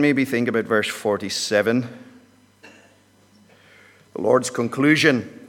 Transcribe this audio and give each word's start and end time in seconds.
maybe 0.00 0.24
think 0.24 0.48
about 0.48 0.64
verse 0.64 0.88
47, 0.88 1.88
the 4.14 4.20
Lord's 4.20 4.50
conclusion 4.50 5.48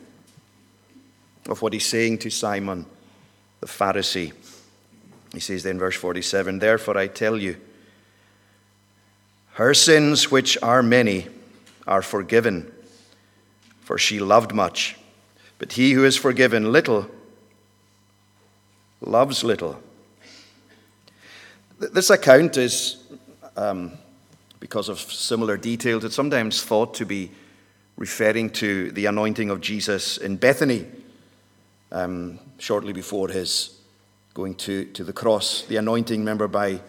of 1.47 1.61
what 1.61 1.73
he's 1.73 1.85
saying 1.85 2.19
to 2.19 2.29
Simon 2.29 2.85
the 3.61 3.67
Pharisee. 3.67 4.33
He 5.33 5.39
says 5.39 5.63
then, 5.63 5.79
verse 5.79 5.95
47 5.95 6.59
Therefore 6.59 6.97
I 6.97 7.07
tell 7.07 7.37
you, 7.37 7.57
her 9.53 9.73
sins, 9.73 10.29
which 10.29 10.57
are 10.61 10.83
many, 10.83 11.27
are 11.87 12.01
forgiven, 12.01 12.71
for 13.81 13.97
she 13.97 14.19
loved 14.19 14.53
much. 14.53 14.97
But 15.57 15.73
he 15.73 15.93
who 15.93 16.03
is 16.03 16.17
forgiven 16.17 16.71
little 16.71 17.09
loves 19.01 19.43
little. 19.43 19.81
This 21.79 22.09
account 22.09 22.57
is, 22.57 23.03
um, 23.55 23.93
because 24.59 24.89
of 24.89 24.99
similar 24.99 25.57
details, 25.57 26.03
it's 26.03 26.15
sometimes 26.15 26.63
thought 26.63 26.93
to 26.95 27.05
be 27.05 27.31
referring 27.97 28.49
to 28.49 28.91
the 28.91 29.05
anointing 29.05 29.49
of 29.49 29.61
Jesus 29.61 30.17
in 30.17 30.35
Bethany 30.37 30.85
um, 31.91 32.39
shortly 32.57 32.93
before 32.93 33.29
his 33.29 33.79
going 34.33 34.55
to, 34.55 34.85
to 34.85 35.03
the 35.03 35.13
cross. 35.13 35.63
The 35.63 35.77
anointing, 35.77 36.19
remember, 36.19 36.47
by 36.47 36.81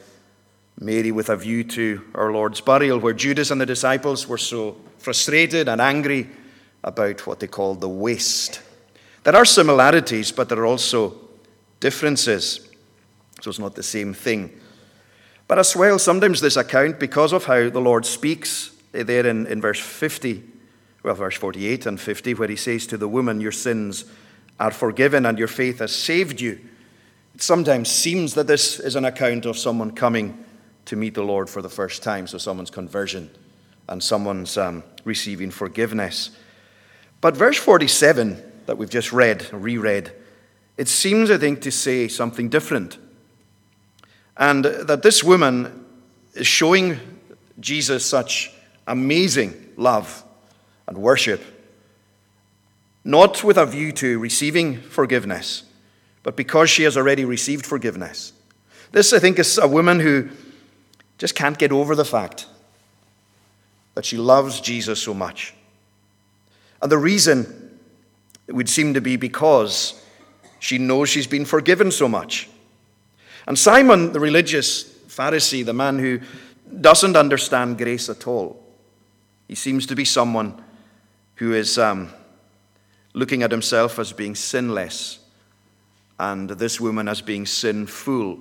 Mary 0.80 1.12
with 1.12 1.30
a 1.30 1.36
view 1.36 1.64
to 1.64 2.02
our 2.14 2.32
Lord's 2.32 2.60
burial, 2.60 2.98
where 2.98 3.14
Judas 3.14 3.50
and 3.50 3.60
the 3.60 3.66
disciples 3.66 4.26
were 4.26 4.38
so 4.38 4.76
frustrated 4.98 5.68
and 5.68 5.80
angry 5.80 6.28
about 6.82 7.26
what 7.26 7.40
they 7.40 7.46
called 7.46 7.80
the 7.80 7.88
waste. 7.88 8.60
There 9.22 9.34
are 9.34 9.44
similarities, 9.44 10.32
but 10.32 10.48
there 10.48 10.58
are 10.58 10.66
also 10.66 11.16
differences. 11.80 12.68
So 13.40 13.50
it's 13.50 13.58
not 13.58 13.74
the 13.74 13.82
same 13.82 14.12
thing. 14.12 14.60
But 15.48 15.58
as 15.58 15.76
well, 15.76 15.98
sometimes 15.98 16.40
this 16.40 16.56
account, 16.56 16.98
because 16.98 17.32
of 17.32 17.44
how 17.44 17.70
the 17.70 17.80
Lord 17.80 18.04
speaks 18.04 18.70
eh, 18.94 19.02
there 19.04 19.26
in, 19.26 19.46
in 19.46 19.60
verse 19.60 19.80
50, 19.80 20.42
well, 21.02 21.14
verse 21.14 21.36
48 21.36 21.86
and 21.86 22.00
50, 22.00 22.34
where 22.34 22.48
he 22.48 22.56
says 22.56 22.86
to 22.88 22.96
the 22.96 23.08
woman, 23.08 23.40
Your 23.40 23.52
sins 23.52 24.04
are 24.58 24.72
forgiven 24.72 25.26
and 25.26 25.38
your 25.38 25.48
faith 25.48 25.78
has 25.78 25.94
saved 25.94 26.40
you. 26.40 26.58
It 27.34 27.42
sometimes 27.42 27.90
seems 27.90 28.34
that 28.34 28.46
this 28.46 28.80
is 28.80 28.96
an 28.96 29.04
account 29.04 29.46
of 29.46 29.58
someone 29.58 29.92
coming 29.92 30.44
to 30.86 30.96
meet 30.96 31.14
the 31.14 31.22
Lord 31.22 31.50
for 31.50 31.62
the 31.62 31.68
first 31.68 32.02
time, 32.02 32.26
so 32.26 32.38
someone's 32.38 32.70
conversion 32.70 33.30
and 33.88 34.02
someone's 34.02 34.56
um, 34.56 34.82
receiving 35.04 35.50
forgiveness. 35.50 36.30
But 37.20 37.36
verse 37.36 37.58
47 37.58 38.42
that 38.66 38.78
we've 38.78 38.90
just 38.90 39.12
read, 39.12 39.46
reread, 39.52 40.12
it 40.76 40.88
seems, 40.88 41.30
I 41.30 41.38
think, 41.38 41.60
to 41.62 41.70
say 41.70 42.08
something 42.08 42.48
different. 42.48 42.98
And 44.36 44.64
that 44.64 45.02
this 45.02 45.24
woman 45.24 45.84
is 46.34 46.46
showing 46.46 47.00
Jesus 47.58 48.04
such 48.04 48.52
amazing 48.86 49.72
love 49.76 50.22
and 50.86 50.98
worship, 50.98 51.42
not 53.04 53.42
with 53.42 53.56
a 53.56 53.66
view 53.66 53.92
to 53.92 54.18
receiving 54.18 54.80
forgiveness, 54.80 55.64
but 56.22 56.36
because 56.36 56.68
she 56.68 56.82
has 56.82 56.96
already 56.96 57.24
received 57.24 57.64
forgiveness. 57.64 58.32
This, 58.92 59.12
I 59.12 59.18
think, 59.18 59.38
is 59.38 59.58
a 59.58 59.68
woman 59.68 60.00
who 60.00 60.28
just 61.18 61.34
can't 61.34 61.58
get 61.58 61.72
over 61.72 61.94
the 61.94 62.04
fact 62.04 62.46
that 63.94 64.04
she 64.04 64.16
loves 64.16 64.60
Jesus 64.60 65.00
so 65.00 65.14
much. 65.14 65.54
And 66.82 66.92
the 66.92 66.98
reason 66.98 67.78
would 68.48 68.68
seem 68.68 68.94
to 68.94 69.00
be 69.00 69.16
because 69.16 70.00
she 70.58 70.78
knows 70.78 71.08
she's 71.08 71.26
been 71.26 71.44
forgiven 71.44 71.90
so 71.90 72.08
much. 72.08 72.48
And 73.46 73.58
Simon, 73.58 74.12
the 74.12 74.20
religious 74.20 74.84
Pharisee, 74.84 75.64
the 75.64 75.72
man 75.72 75.98
who 75.98 76.20
doesn't 76.80 77.16
understand 77.16 77.78
grace 77.78 78.08
at 78.08 78.26
all, 78.26 78.62
he 79.48 79.54
seems 79.54 79.86
to 79.86 79.94
be 79.94 80.04
someone 80.04 80.62
who 81.36 81.52
is 81.52 81.78
um, 81.78 82.10
looking 83.14 83.42
at 83.42 83.50
himself 83.50 83.98
as 83.98 84.12
being 84.12 84.34
sinless 84.34 85.20
and 86.18 86.50
this 86.50 86.80
woman 86.80 87.08
as 87.08 87.20
being 87.20 87.46
sinful. 87.46 88.38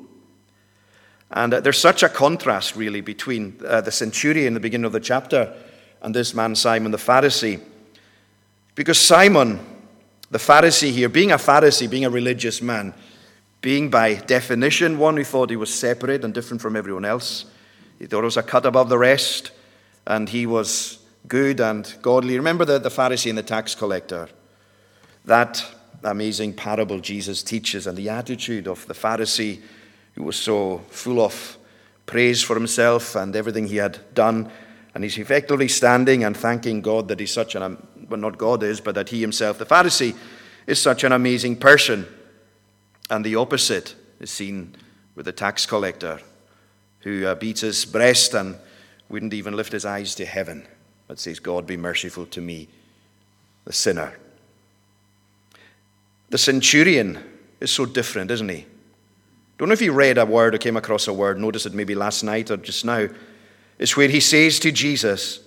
And 1.32 1.54
uh, 1.54 1.60
there's 1.60 1.80
such 1.80 2.04
a 2.04 2.10
contrast, 2.10 2.76
really, 2.76 3.02
between 3.02 3.60
uh, 3.66 3.82
the 3.82 3.92
centurion 3.92 4.48
in 4.48 4.54
the 4.54 4.60
beginning 4.60 4.86
of 4.86 4.92
the 4.92 5.00
chapter 5.00 5.54
and 6.02 6.16
this 6.16 6.34
man, 6.34 6.56
Simon 6.56 6.92
the 6.92 6.98
Pharisee. 6.98 7.62
Because 8.76 9.00
Simon, 9.00 9.60
the 10.30 10.38
Pharisee 10.38 10.92
here, 10.92 11.10
being 11.10 11.32
a 11.32 11.38
Pharisee, 11.38 11.90
being 11.90 12.06
a 12.06 12.10
religious 12.10 12.62
man, 12.62 12.94
being 13.62 13.90
by 13.90 14.16
definition 14.16 14.98
one 14.98 15.18
who 15.18 15.24
thought 15.24 15.50
he 15.50 15.56
was 15.56 15.74
separate 15.74 16.24
and 16.24 16.34
different 16.34 16.62
from 16.62 16.76
everyone 16.76 17.06
else, 17.06 17.46
he 18.00 18.06
thought 18.06 18.20
he 18.20 18.26
was 18.26 18.38
a 18.38 18.44
cut 18.44 18.66
above 18.66 18.90
the 18.90 18.98
rest, 18.98 19.52
and 20.06 20.30
he 20.30 20.46
was 20.46 21.00
good 21.28 21.60
and 21.60 21.96
godly. 22.02 22.38
Remember 22.38 22.66
the, 22.66 22.78
the 22.78 22.90
Pharisee 22.90 23.30
and 23.30 23.38
the 23.38 23.44
tax 23.44 23.74
collector? 23.74 24.30
That 25.26 25.66
amazing 26.04 26.54
parable 26.54 27.00
Jesus 27.00 27.42
teaches, 27.42 27.88
and 27.88 27.98
the 27.98 28.10
attitude 28.10 28.68
of 28.68 28.86
the 28.88 28.94
Pharisee 28.94 29.62
who 30.14 30.24
was 30.24 30.36
so 30.36 30.80
full 30.90 31.20
of 31.20 31.58
praise 32.06 32.42
for 32.42 32.56
himself 32.56 33.16
and 33.16 33.36
everything 33.36 33.68
he 33.68 33.78
had 33.78 34.00
done. 34.14 34.50
And 34.94 35.04
he's 35.04 35.18
effectively 35.18 35.68
standing 35.68 36.24
and 36.24 36.38
thanking 36.38 36.82
God 36.82 37.10
that 37.10 37.20
he's 37.20 37.34
such 37.34 37.56
an, 37.56 37.78
well, 38.10 38.20
not 38.20 38.38
God 38.38 38.64
is, 38.64 38.80
but 38.80 38.96
that 38.96 39.10
he 39.10 39.20
himself, 39.20 39.58
the 39.58 39.66
Pharisee, 39.66 40.16
is 40.68 40.82
such 40.82 41.04
an 41.04 41.12
amazing 41.12 41.58
person. 41.58 42.08
And 43.10 43.24
the 43.24 43.36
opposite 43.36 43.96
is 44.20 44.32
seen 44.32 44.76
with 45.16 45.26
the 45.26 45.32
tax 45.32 45.66
collector 45.66 46.20
who 47.00 47.26
uh, 47.26 47.36
beats 47.36 47.62
his 47.62 47.86
breast 47.86 48.34
and 48.34 48.56
wouldn't 49.10 49.34
even 49.34 49.56
lift 49.56 49.72
his 49.72 49.86
eyes 49.86 50.16
to 50.16 50.26
heaven, 50.26 50.68
but 51.08 51.20
says, 51.20 51.40
God 51.40 51.68
be 51.68 51.78
merciful 51.78 52.26
to 52.28 52.42
me, 52.42 52.68
the 53.64 53.74
sinner. 53.74 54.18
The 56.30 56.38
centurion 56.40 57.24
is 57.60 57.72
so 57.72 57.86
different, 57.86 58.32
isn't 58.32 58.50
he? 58.50 58.66
Don't 59.58 59.70
know 59.70 59.74
if 59.74 59.82
you 59.82 59.94
read 59.94 60.18
a 60.18 60.26
word 60.26 60.56
or 60.56 60.58
came 60.58 60.76
across 60.76 61.08
a 61.08 61.14
word, 61.14 61.40
notice 61.40 61.66
it 61.66 61.74
maybe 61.74 61.96
last 61.96 62.24
night 62.24 62.52
or 62.52 62.58
just 62.58 62.84
now. 62.84 63.08
It's 63.78 63.96
where 63.96 64.10
he 64.10 64.20
says 64.20 64.60
to 64.60 64.72
Jesus, 64.72 65.40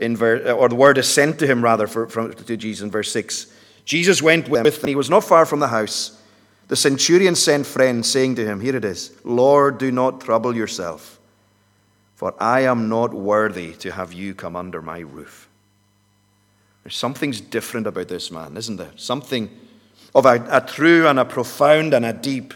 in 0.00 0.16
ver- 0.16 0.52
or 0.52 0.68
the 0.68 0.74
word 0.74 0.98
is 0.98 1.08
sent 1.08 1.38
to 1.38 1.46
him 1.46 1.62
rather 1.62 1.86
for, 1.86 2.08
from, 2.08 2.34
to 2.34 2.56
Jesus 2.56 2.82
in 2.82 2.90
verse 2.90 3.12
6. 3.12 3.46
Jesus 3.84 4.20
went 4.20 4.48
with 4.48 4.66
him, 4.66 4.80
and 4.80 4.88
he 4.88 4.96
was 4.96 5.08
not 5.08 5.24
far 5.24 5.46
from 5.46 5.60
the 5.60 5.68
house. 5.68 6.20
The 6.68 6.76
centurion 6.76 7.36
sent 7.36 7.66
friends, 7.66 8.10
saying 8.10 8.36
to 8.36 8.44
him, 8.44 8.60
Here 8.60 8.76
it 8.76 8.84
is, 8.84 9.12
Lord, 9.24 9.78
do 9.78 9.92
not 9.92 10.20
trouble 10.20 10.56
yourself, 10.56 11.20
for 12.16 12.34
I 12.40 12.60
am 12.60 12.88
not 12.88 13.14
worthy 13.14 13.72
to 13.74 13.92
have 13.92 14.12
you 14.12 14.34
come 14.34 14.56
under 14.56 14.82
my 14.82 15.00
roof. 15.00 15.48
There's 16.82 16.96
something's 16.96 17.40
different 17.40 17.86
about 17.86 18.08
this 18.08 18.30
man, 18.30 18.56
isn't 18.56 18.76
there? 18.76 18.92
Something 18.96 19.50
of 20.14 20.24
a, 20.26 20.44
a 20.50 20.60
true 20.60 21.06
and 21.06 21.18
a 21.18 21.24
profound 21.24 21.94
and 21.94 22.04
a 22.04 22.12
deep 22.12 22.54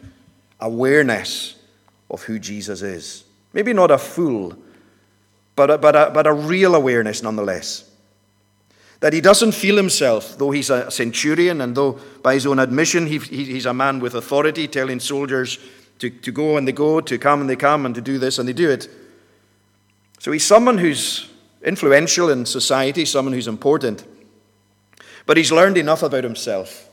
awareness 0.61 1.57
of 2.11 2.23
who 2.23 2.39
Jesus 2.39 2.83
is. 2.83 3.25
Maybe 3.53 3.73
not 3.73 3.91
a 3.91 3.99
fool, 3.99 4.57
but 5.57 5.71
a, 5.71 5.79
but 5.79 5.97
a, 5.97 6.11
but 6.13 6.27
a 6.27 6.33
real 6.33 6.75
awareness 6.75 7.23
nonetheless. 7.23 7.90
That 9.01 9.13
he 9.15 9.21
doesn't 9.21 9.53
feel 9.53 9.77
himself, 9.77 10.37
though 10.37 10.51
he's 10.51 10.69
a 10.71 10.91
centurion 10.91 11.63
and 11.63 11.75
though 11.75 11.99
by 12.23 12.35
his 12.35 12.47
own 12.47 12.59
admission 12.59 13.07
he, 13.07 13.19
he, 13.19 13.45
he's 13.45 13.67
a 13.67 13.73
man 13.73 13.99
with 13.99 14.15
authority 14.15 14.69
telling 14.69 15.01
soldiers 15.01 15.59
to, 16.01 16.11
to 16.11 16.33
go 16.33 16.57
and 16.57 16.69
they 16.69 16.73
go, 16.73 17.01
to 17.01 17.19
come 17.19 17.41
and 17.41 17.49
they 17.49 17.57
come, 17.57 17.87
and 17.87 17.95
to 17.95 18.01
do 18.01 18.19
this 18.19 18.39
and 18.39 18.49
they 18.49 18.53
do 18.53 18.71
it. 18.71 18.89
So 20.19 20.33
he's 20.33 20.45
someone 20.45 20.77
who's 20.79 21.31
influential 21.63 22.31
in 22.31 22.45
society, 22.45 23.05
someone 23.05 23.33
who's 23.33 23.49
important. 23.49 24.05
But 25.27 25.37
he's 25.37 25.53
learned 25.53 25.79
enough 25.79 26.03
about 26.03 26.25
himself 26.25 26.89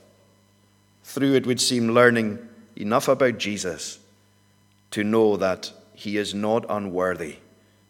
through, 1.03 1.35
it 1.35 1.45
would 1.45 1.59
seem, 1.59 1.89
learning 1.89 2.39
enough 2.75 3.07
about 3.07 3.37
Jesus 3.37 3.99
to 4.91 5.03
know 5.03 5.37
that 5.37 5.71
he 5.93 6.17
is 6.17 6.33
not 6.33 6.65
unworthy 6.69 7.37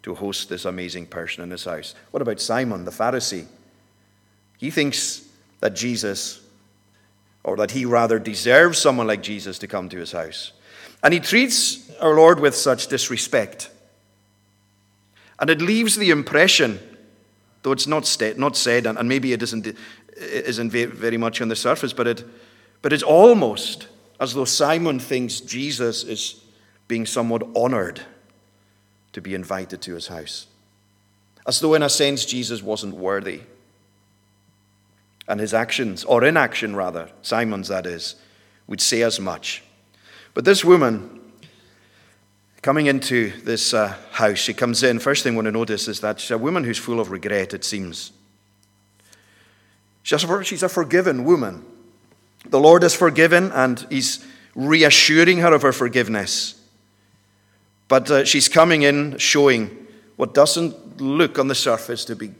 to 0.03 0.15
host 0.15 0.49
this 0.49 0.65
amazing 0.65 1.05
person 1.05 1.43
in 1.43 1.51
his 1.51 1.65
house. 1.65 1.93
What 2.11 2.21
about 2.21 2.39
Simon, 2.39 2.85
the 2.85 2.91
Pharisee? 2.91 3.45
He 4.57 4.71
thinks 4.71 5.27
that 5.59 5.75
Jesus, 5.75 6.41
or 7.43 7.57
that 7.57 7.71
he 7.71 7.85
rather 7.85 8.19
deserves 8.19 8.77
someone 8.77 9.07
like 9.07 9.21
Jesus 9.21 9.59
to 9.59 9.67
come 9.67 9.89
to 9.89 9.97
his 9.97 10.11
house. 10.11 10.51
And 11.03 11.13
he 11.13 11.19
treats 11.19 11.89
our 11.99 12.15
Lord 12.15 12.39
with 12.39 12.55
such 12.55 12.87
disrespect. 12.87 13.69
And 15.39 15.49
it 15.49 15.61
leaves 15.61 15.95
the 15.95 16.09
impression, 16.09 16.79
though 17.61 17.71
it's 17.71 17.87
not, 17.87 18.05
st- 18.05 18.39
not 18.39 18.55
said, 18.55 18.87
and, 18.87 18.97
and 18.97 19.07
maybe 19.07 19.33
it 19.33 19.43
isn't, 19.43 19.75
isn't 20.17 20.71
very 20.71 21.17
much 21.17 21.41
on 21.41 21.47
the 21.47 21.55
surface, 21.55 21.93
but, 21.93 22.07
it, 22.07 22.23
but 22.81 22.91
it's 22.91 23.03
almost 23.03 23.87
as 24.19 24.33
though 24.33 24.45
Simon 24.45 24.99
thinks 24.99 25.39
Jesus 25.39 26.03
is 26.03 26.41
being 26.87 27.05
somewhat 27.05 27.43
honored 27.55 28.01
to 29.13 29.21
be 29.21 29.35
invited 29.35 29.81
to 29.83 29.93
his 29.93 30.07
house. 30.07 30.47
As 31.45 31.59
though, 31.59 31.75
in 31.75 31.83
a 31.83 31.89
sense, 31.89 32.25
Jesus 32.25 32.63
wasn't 32.63 32.95
worthy. 32.95 33.41
And 35.27 35.39
his 35.39 35.53
actions, 35.53 36.03
or 36.03 36.23
inaction 36.23 36.75
rather, 36.75 37.09
Simon's 37.21 37.67
that 37.67 37.85
is, 37.85 38.15
would 38.67 38.81
say 38.81 39.01
as 39.01 39.19
much. 39.19 39.63
But 40.33 40.45
this 40.45 40.63
woman 40.63 41.17
coming 42.61 42.87
into 42.87 43.31
this 43.43 43.73
uh, 43.73 43.95
house, 44.11 44.37
she 44.37 44.53
comes 44.53 44.83
in. 44.83 44.99
First 44.99 45.23
thing 45.23 45.33
I 45.33 45.35
want 45.37 45.45
to 45.45 45.51
notice 45.51 45.87
is 45.87 46.01
that 46.01 46.19
she's 46.19 46.31
a 46.31 46.37
woman 46.37 46.63
who's 46.63 46.77
full 46.77 46.99
of 46.99 47.11
regret, 47.11 47.53
it 47.53 47.63
seems. 47.63 48.11
She's 50.03 50.23
a, 50.23 50.65
a 50.65 50.69
forgiven 50.69 51.25
woman. 51.25 51.65
The 52.49 52.59
Lord 52.59 52.83
is 52.83 52.93
forgiven, 52.93 53.51
and 53.51 53.85
He's 53.89 54.25
reassuring 54.55 55.39
her 55.39 55.53
of 55.53 55.61
her 55.61 55.73
forgiveness. 55.73 56.61
But 57.87 58.11
uh, 58.11 58.25
she's 58.25 58.49
coming 58.49 58.81
in 58.81 59.17
showing 59.17 59.87
what 60.15 60.33
doesn't 60.33 60.99
look 61.01 61.39
on 61.39 61.47
the 61.47 61.55
surface 61.55 62.05
to 62.05 62.15
be 62.15 62.31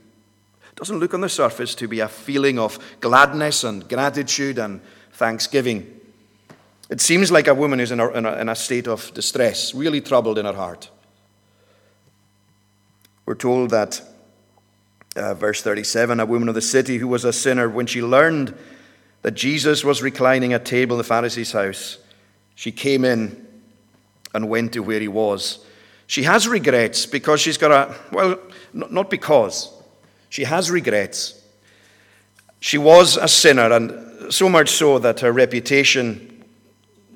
doesn't 0.78 1.00
look 1.00 1.12
on 1.12 1.22
the 1.22 1.28
surface 1.28 1.74
to 1.74 1.88
be 1.88 1.98
a 1.98 2.06
feeling 2.06 2.56
of 2.56 2.78
gladness 3.00 3.64
and 3.64 3.88
gratitude 3.88 4.58
and 4.58 4.80
thanksgiving. 5.12 6.00
It 6.88 7.00
seems 7.00 7.32
like 7.32 7.48
a 7.48 7.54
woman 7.54 7.80
is 7.80 7.90
in 7.90 7.98
a, 7.98 8.08
in 8.10 8.24
a, 8.24 8.32
in 8.36 8.48
a 8.48 8.54
state 8.54 8.86
of 8.86 9.12
distress, 9.12 9.74
really 9.74 10.00
troubled 10.00 10.38
in 10.38 10.46
her 10.46 10.52
heart. 10.52 10.88
We're 13.26 13.34
told 13.34 13.70
that, 13.70 14.00
uh, 15.16 15.34
verse 15.34 15.62
37, 15.62 16.20
a 16.20 16.24
woman 16.24 16.48
of 16.48 16.54
the 16.54 16.62
city 16.62 16.98
who 16.98 17.08
was 17.08 17.24
a 17.24 17.32
sinner, 17.32 17.68
when 17.68 17.86
she 17.86 18.00
learned 18.00 18.56
that 19.22 19.32
Jesus 19.32 19.82
was 19.82 20.00
reclining 20.00 20.52
at 20.52 20.64
table 20.64 20.94
in 20.94 20.98
the 20.98 21.04
Pharisee's 21.04 21.50
house, 21.50 21.98
she 22.54 22.70
came 22.70 23.04
in 23.04 23.46
and 24.32 24.48
went 24.48 24.74
to 24.74 24.80
where 24.80 25.00
he 25.00 25.08
was. 25.08 25.58
She 26.06 26.22
has 26.22 26.46
regrets 26.46 27.04
because 27.04 27.40
she's 27.40 27.58
got 27.58 27.72
a, 27.72 27.96
well, 28.12 28.38
not 28.72 29.10
because, 29.10 29.74
she 30.28 30.44
has 30.44 30.70
regrets. 30.70 31.42
She 32.60 32.78
was 32.78 33.16
a 33.16 33.28
sinner, 33.28 33.72
and 33.72 34.32
so 34.32 34.48
much 34.48 34.70
so 34.70 34.98
that 34.98 35.20
her 35.20 35.32
reputation 35.32 36.44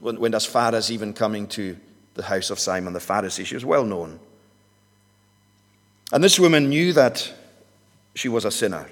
went 0.01 0.35
as 0.35 0.47
far 0.47 0.75
as 0.75 0.91
even 0.91 1.13
coming 1.13 1.47
to 1.49 1.77
the 2.15 2.23
house 2.23 2.51
of 2.51 2.59
Simon 2.59 2.93
the 2.93 2.99
Pharisee. 2.99 3.47
She 3.47 3.55
was 3.55 3.65
well 3.65 3.85
known. 3.85 4.19
And 6.13 6.23
this 6.23 6.39
woman 6.39 6.69
knew 6.69 6.93
that 6.93 7.33
she 8.15 8.29
was 8.29 8.45
a 8.45 8.51
sinner. 8.51 8.89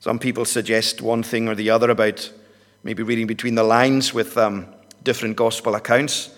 Some 0.00 0.18
people 0.18 0.44
suggest 0.44 1.02
one 1.02 1.22
thing 1.22 1.46
or 1.46 1.54
the 1.54 1.70
other 1.70 1.90
about 1.90 2.32
maybe 2.82 3.02
reading 3.02 3.26
between 3.26 3.54
the 3.54 3.62
lines 3.62 4.14
with 4.14 4.36
um, 4.36 4.66
different 5.04 5.36
gospel 5.36 5.74
accounts 5.74 6.30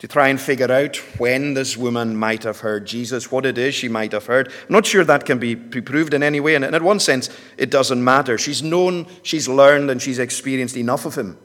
to 0.00 0.08
try 0.08 0.28
and 0.28 0.40
figure 0.40 0.72
out 0.72 0.96
when 1.18 1.54
this 1.54 1.76
woman 1.76 2.16
might 2.16 2.42
have 2.42 2.60
heard 2.60 2.86
Jesus, 2.86 3.30
what 3.30 3.44
it 3.46 3.58
is 3.58 3.74
she 3.74 3.88
might 3.88 4.12
have 4.12 4.26
heard. 4.26 4.48
I'm 4.48 4.72
not 4.72 4.86
sure 4.86 5.04
that 5.04 5.26
can 5.26 5.38
be 5.38 5.54
proved 5.54 6.14
in 6.14 6.22
any 6.22 6.40
way, 6.40 6.54
and 6.54 6.64
in 6.64 6.84
one 6.84 6.98
sense, 6.98 7.28
it 7.58 7.70
doesn't 7.70 8.02
matter. 8.02 8.38
She's 8.38 8.62
known, 8.62 9.06
she's 9.22 9.46
learned, 9.46 9.90
and 9.90 10.00
she's 10.00 10.18
experienced 10.18 10.76
enough 10.76 11.04
of 11.04 11.16
him 11.16 11.38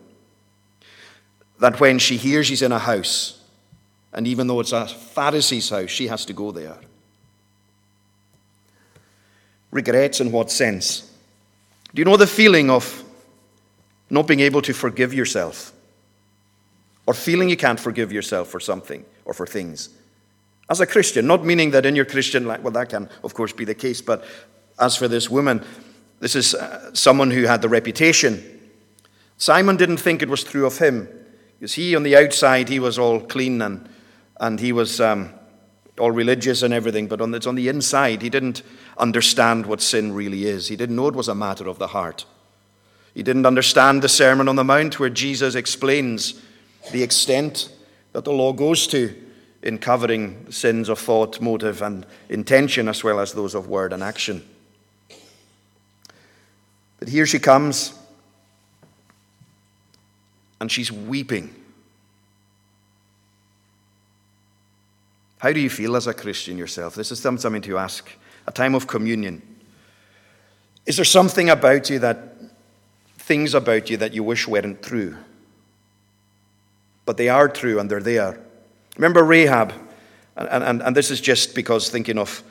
that 1.59 1.79
when 1.79 1.99
she 1.99 2.17
hears 2.17 2.47
he's 2.47 2.61
in 2.61 2.71
a 2.71 2.79
house, 2.79 3.41
and 4.13 4.25
even 4.25 4.47
though 4.47 4.61
it's 4.61 4.71
a 4.71 4.87
Pharisee's 4.87 5.69
house, 5.69 5.89
she 5.89 6.07
has 6.07 6.25
to 6.25 6.33
go 6.33 6.51
there. 6.51 6.77
Regrets 9.71 10.21
in 10.21 10.31
what 10.31 10.49
sense? 10.49 11.11
Do 11.93 11.99
you 11.99 12.05
know 12.05 12.15
the 12.15 12.27
feeling 12.27 12.69
of 12.69 13.03
not 14.09 14.27
being 14.27 14.39
able 14.39 14.61
to 14.61 14.73
forgive 14.73 15.13
yourself? 15.13 15.73
Or 17.05 17.13
feeling 17.13 17.49
you 17.49 17.57
can't 17.57 17.79
forgive 17.79 18.11
yourself 18.11 18.47
for 18.49 18.59
something 18.59 19.05
or 19.25 19.33
for 19.33 19.45
things. 19.45 19.89
As 20.69 20.79
a 20.79 20.87
Christian, 20.87 21.27
not 21.27 21.45
meaning 21.45 21.71
that 21.71 21.85
in 21.85 21.95
your 21.95 22.05
Christian 22.05 22.45
life, 22.45 22.61
well, 22.61 22.73
that 22.73 22.89
can, 22.89 23.09
of 23.23 23.33
course, 23.33 23.53
be 23.53 23.65
the 23.65 23.75
case, 23.75 24.01
but 24.01 24.23
as 24.79 24.95
for 24.95 25.07
this 25.07 25.29
woman, 25.29 25.63
this 26.19 26.35
is 26.35 26.55
uh, 26.55 26.93
someone 26.93 27.29
who 27.29 27.43
had 27.43 27.61
the 27.61 27.69
reputation. 27.69 28.43
Simon 29.37 29.77
didn't 29.77 29.97
think 29.97 30.21
it 30.21 30.29
was 30.29 30.43
true 30.43 30.65
of 30.65 30.79
him, 30.79 31.07
because 31.59 31.73
he, 31.73 31.95
on 31.95 32.03
the 32.03 32.15
outside, 32.15 32.69
he 32.69 32.79
was 32.79 32.97
all 32.97 33.19
clean 33.19 33.61
and, 33.61 33.87
and 34.39 34.59
he 34.59 34.71
was 34.71 34.99
um, 34.99 35.31
all 35.99 36.11
religious 36.11 36.63
and 36.63 36.73
everything, 36.73 37.07
but 37.07 37.21
on 37.21 37.31
the, 37.31 37.47
on 37.47 37.55
the 37.55 37.67
inside, 37.67 38.21
he 38.21 38.29
didn't 38.29 38.63
understand 38.97 39.65
what 39.65 39.81
sin 39.81 40.13
really 40.13 40.45
is. 40.45 40.67
He 40.67 40.75
didn't 40.75 40.95
know 40.95 41.07
it 41.07 41.15
was 41.15 41.27
a 41.27 41.35
matter 41.35 41.67
of 41.67 41.79
the 41.79 41.87
heart. 41.87 42.25
He 43.13 43.23
didn't 43.23 43.45
understand 43.45 44.01
the 44.01 44.09
Sermon 44.09 44.49
on 44.49 44.57
the 44.57 44.63
Mount 44.63 44.99
where 44.99 45.09
Jesus 45.09 45.55
explains 45.55 46.41
the 46.91 47.03
extent 47.03 47.69
that 48.13 48.23
the 48.23 48.31
law 48.31 48.53
goes 48.53 48.87
to 48.87 49.13
in 49.61 49.77
covering 49.77 50.51
sins 50.51 50.89
of 50.89 50.99
thought, 50.99 51.41
motive, 51.41 51.81
and 51.81 52.05
intention, 52.29 52.87
as 52.87 53.03
well 53.03 53.19
as 53.19 53.33
those 53.33 53.55
of 53.55 53.67
word 53.67 53.91
and 53.91 54.03
action. 54.03 54.47
But 56.99 57.09
here 57.09 57.25
she 57.25 57.39
comes, 57.39 57.93
and 60.61 60.71
she's 60.71 60.91
weeping. 60.91 61.53
How 65.39 65.51
do 65.51 65.59
you 65.59 65.69
feel 65.69 65.95
as 65.95 66.07
a 66.07 66.13
Christian 66.13 66.57
yourself? 66.57 66.95
This 66.95 67.11
is 67.11 67.19
something 67.19 67.61
to 67.61 67.77
ask. 67.77 68.07
A 68.47 68.51
time 68.51 68.75
of 68.75 68.87
communion. 68.87 69.41
Is 70.85 70.95
there 70.95 71.05
something 71.05 71.49
about 71.49 71.89
you 71.89 71.99
that, 71.99 72.33
things 73.17 73.55
about 73.55 73.89
you 73.89 73.97
that 73.97 74.13
you 74.13 74.23
wish 74.23 74.47
weren't 74.47 74.83
true? 74.83 75.17
But 77.05 77.17
they 77.17 77.29
are 77.29 77.47
true 77.47 77.79
and 77.79 77.89
they're 77.89 78.01
there. 78.01 78.39
Remember 78.97 79.23
Rahab, 79.23 79.73
and, 80.35 80.63
and, 80.63 80.81
and 80.81 80.95
this 80.95 81.11
is 81.11 81.21
just 81.21 81.55
because 81.55 81.89
thinking 81.89 82.17
of, 82.17 82.43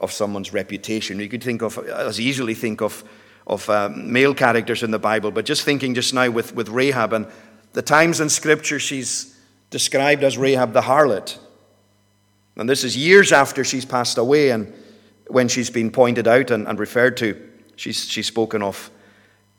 of 0.00 0.12
someone's 0.12 0.52
reputation. 0.52 1.20
You 1.20 1.28
could 1.28 1.42
think 1.42 1.62
of, 1.62 1.78
as 1.78 2.20
easily 2.20 2.54
think 2.54 2.82
of, 2.82 3.04
of 3.46 3.68
uh, 3.70 3.90
male 3.94 4.34
characters 4.34 4.82
in 4.82 4.90
the 4.90 4.98
Bible, 4.98 5.30
but 5.30 5.44
just 5.44 5.62
thinking 5.62 5.94
just 5.94 6.12
now 6.12 6.30
with, 6.30 6.54
with 6.54 6.68
Rahab 6.68 7.12
and 7.12 7.26
the 7.72 7.82
times 7.82 8.20
in 8.20 8.28
Scripture 8.28 8.78
she's 8.78 9.38
described 9.70 10.22
as 10.22 10.38
Rahab 10.38 10.72
the 10.72 10.82
harlot. 10.82 11.38
And 12.56 12.68
this 12.68 12.84
is 12.84 12.96
years 12.96 13.32
after 13.32 13.64
she's 13.64 13.84
passed 13.84 14.18
away 14.18 14.50
and 14.50 14.72
when 15.28 15.48
she's 15.48 15.70
been 15.70 15.90
pointed 15.90 16.28
out 16.28 16.50
and, 16.50 16.68
and 16.68 16.78
referred 16.78 17.16
to, 17.18 17.50
she's, 17.76 18.04
she's 18.04 18.26
spoken 18.26 18.62
of 18.62 18.90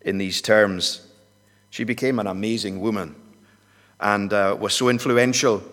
in 0.01 0.17
these 0.17 0.41
terms. 0.41 1.07
She 1.69 1.83
became 1.83 2.19
an 2.19 2.27
amazing 2.27 2.79
woman 2.79 3.15
and 3.99 4.31
uh, 4.33 4.55
was 4.59 4.73
so 4.73 4.89
influential 4.89 5.63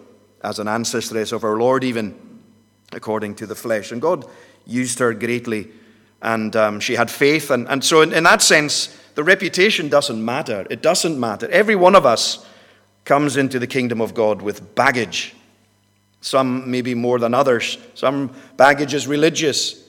as 0.42 0.58
an 0.58 0.66
ancestress 0.66 1.32
of 1.32 1.44
our 1.44 1.56
Lord, 1.56 1.84
even 1.84 2.14
according 2.92 3.34
to 3.36 3.46
the 3.46 3.54
flesh. 3.54 3.92
And 3.92 4.00
God 4.00 4.26
used 4.66 4.98
her 4.98 5.14
greatly, 5.14 5.70
and 6.20 6.54
um, 6.56 6.80
she 6.80 6.94
had 6.94 7.10
faith. 7.10 7.50
And, 7.50 7.68
and 7.68 7.82
so, 7.84 8.02
in, 8.02 8.12
in 8.12 8.24
that 8.24 8.42
sense, 8.42 8.96
the 9.14 9.24
reputation 9.24 9.88
doesn't 9.88 10.24
matter. 10.24 10.66
It 10.70 10.82
doesn't 10.82 11.18
matter. 11.18 11.48
Every 11.50 11.76
one 11.76 11.94
of 11.94 12.06
us 12.06 12.44
comes 13.04 13.36
into 13.36 13.58
the 13.58 13.66
kingdom 13.66 14.00
of 14.00 14.14
God 14.14 14.42
with 14.42 14.74
baggage. 14.74 15.34
Some 16.20 16.70
maybe 16.70 16.94
more 16.94 17.18
than 17.18 17.34
others. 17.34 17.78
Some 17.94 18.32
baggage 18.56 18.94
is 18.94 19.06
religious, 19.06 19.88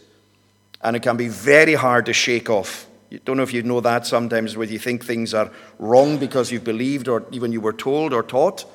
and 0.82 0.96
it 0.96 1.04
can 1.04 1.16
be 1.16 1.28
very 1.28 1.76
hard 1.76 2.08
to 2.08 2.14
shake 2.14 2.50
off. 2.50 2.88
You 3.14 3.20
don't 3.20 3.38
know 3.38 3.44
if 3.44 3.54
you 3.54 3.62
know 3.62 3.80
that 3.80 4.08
sometimes 4.08 4.58
where 4.58 4.66
you 4.66 4.80
think 4.80 5.06
things 5.06 5.36
are 5.36 5.52
wrong 5.78 6.18
because 6.18 6.52
you've 6.52 6.64
believed 6.64 7.08
or 7.08 7.24
even 7.30 7.52
you 7.52 7.62
were 7.62 7.72
told 7.72 8.12
or 8.12 8.24
taught. 8.24 8.66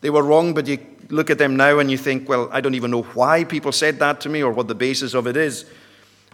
They 0.00 0.10
were 0.10 0.24
wrong, 0.24 0.52
but 0.52 0.66
you 0.66 0.84
look 1.10 1.30
at 1.30 1.38
them 1.38 1.54
now 1.54 1.78
and 1.78 1.88
you 1.88 1.96
think, 1.96 2.28
well, 2.28 2.48
I 2.50 2.60
don't 2.60 2.74
even 2.74 2.90
know 2.90 3.02
why 3.02 3.44
people 3.44 3.70
said 3.70 4.00
that 4.00 4.20
to 4.22 4.28
me 4.28 4.42
or 4.42 4.50
what 4.50 4.66
the 4.66 4.74
basis 4.74 5.14
of 5.14 5.28
it 5.28 5.36
is. 5.36 5.64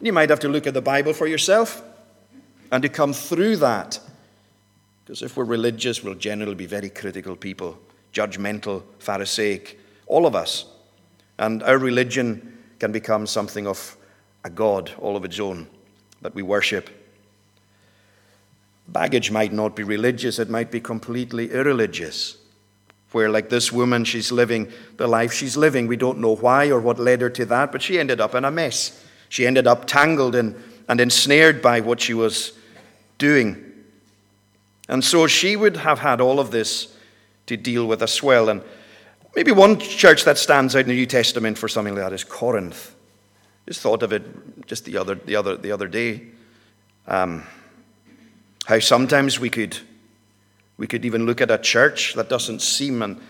You 0.01 0.11
might 0.11 0.31
have 0.31 0.41
to 0.41 0.49
look 0.49 0.67
at 0.67 0.73
the 0.73 0.81
Bible 0.81 1.13
for 1.13 1.27
yourself 1.27 1.83
and 2.73 2.83
to 2.83 2.89
come 2.89 3.13
through 3.13 3.57
that. 3.57 4.01
Because 5.05 5.21
if 5.21 5.37
we're 5.37 5.45
religious, 5.45 6.03
we'll 6.03 6.15
generally 6.15 6.55
be 6.55 6.65
very 6.65 6.89
critical 6.89 7.37
people, 7.37 7.79
judgmental, 8.15 8.85
Pharisaic, 9.01 9.79
all 10.07 10.25
of 10.25 10.35
us. 10.35 10.65
And 11.39 11.63
our 11.65 11.77
religion 11.77 12.57
can 12.79 12.91
become 12.91 13.27
something 13.27 13.67
of 13.67 13.99
a 14.45 14.49
God 14.49 14.93
all 14.99 15.15
of 15.15 15.27
its 15.27 15.39
own 15.39 15.67
that 16.23 16.35
we 16.35 16.41
worship. 16.41 16.89
Baggage 18.93 19.31
might 19.31 19.53
not 19.53 19.77
be 19.77 19.83
religious, 19.83 20.39
it 20.39 20.51
might 20.51 20.71
be 20.71 20.81
completely 20.81 21.53
irreligious. 21.53 22.37
Where, 23.13 23.29
like 23.29 23.49
this 23.49 23.73
woman, 23.73 24.05
she's 24.05 24.31
living 24.31 24.71
the 24.97 25.07
life 25.07 25.33
she's 25.33 25.57
living. 25.57 25.87
We 25.87 25.97
don't 25.97 26.19
know 26.19 26.37
why 26.37 26.71
or 26.71 26.81
what 26.81 26.99
led 26.99 27.21
her 27.21 27.31
to 27.31 27.45
that, 27.47 27.73
but 27.73 27.83
she 27.83 27.99
ended 27.99 28.21
up 28.21 28.35
in 28.35 28.45
a 28.45 28.51
mess. 28.51 29.05
She 29.29 29.47
ended 29.47 29.67
up 29.67 29.87
tangled 29.87 30.35
in, 30.35 30.61
and 30.89 31.01
ensnared 31.01 31.63
by 31.63 31.81
what 31.81 32.01
she 32.01 32.15
was 32.15 32.53
doing. 33.19 33.65
And 34.89 35.05
so 35.05 35.29
she 35.29 35.55
would 35.55 35.77
have 35.77 36.01
had 36.01 36.21
all 36.21 36.41
of 36.41 36.51
this 36.51 36.97
to 37.47 37.57
deal 37.57 37.87
with 37.87 38.03
as 38.03 38.23
well. 38.23 38.49
And 38.49 38.63
maybe 39.37 39.53
one 39.53 39.79
church 39.79 40.25
that 40.25 40.37
stands 40.37 40.75
out 40.75 40.81
in 40.81 40.89
the 40.89 40.95
New 40.95 41.07
Testament 41.07 41.59
for 41.59 41.69
something 41.69 41.95
like 41.95 42.05
that 42.05 42.13
is 42.13 42.25
Corinth. 42.25 42.95
Just 43.69 43.83
thought 43.83 44.03
of 44.03 44.13
it 44.13 44.67
just 44.67 44.85
the 44.85 44.97
other, 44.97 45.15
the 45.15 45.37
other, 45.37 45.57
the 45.57 45.71
other 45.71 45.87
day. 45.87 46.23
Um, 47.07 47.45
how 48.67 48.79
sometimes 48.79 49.41
we 49.41 49.51
could, 49.51 49.79
we 50.77 50.87
could 50.87 51.05
even 51.05 51.27
look 51.27 51.41
at 51.41 51.51
a 51.51 51.59
church 51.59 52.15
that 52.15 52.29
doesn't 52.29 52.61
seem 52.61 53.03
and 53.03 53.21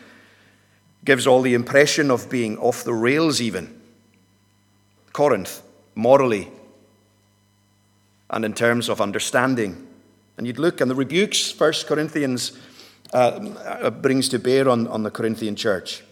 gives 1.04 1.26
all 1.26 1.42
the 1.42 1.54
impression 1.54 2.10
of 2.10 2.28
being 2.28 2.58
off 2.58 2.84
the 2.84 2.92
rails, 2.92 3.40
even. 3.40 3.80
Corinth, 5.12 5.62
morally, 5.94 6.48
and 8.28 8.44
in 8.44 8.54
terms 8.54 8.88
of 8.88 9.00
understanding. 9.00 9.86
And 10.36 10.46
you'd 10.46 10.58
look, 10.58 10.80
and 10.80 10.90
the 10.90 10.94
rebukes 10.94 11.50
First 11.50 11.86
Corinthians 11.86 12.58
uh, 13.12 13.16
uh, 13.64 13.90
brings 13.90 14.28
to 14.28 14.38
bear 14.38 14.68
on, 14.68 14.86
on 14.86 15.02
the 15.02 15.10
Corinthian 15.10 15.56
church. 15.56 16.02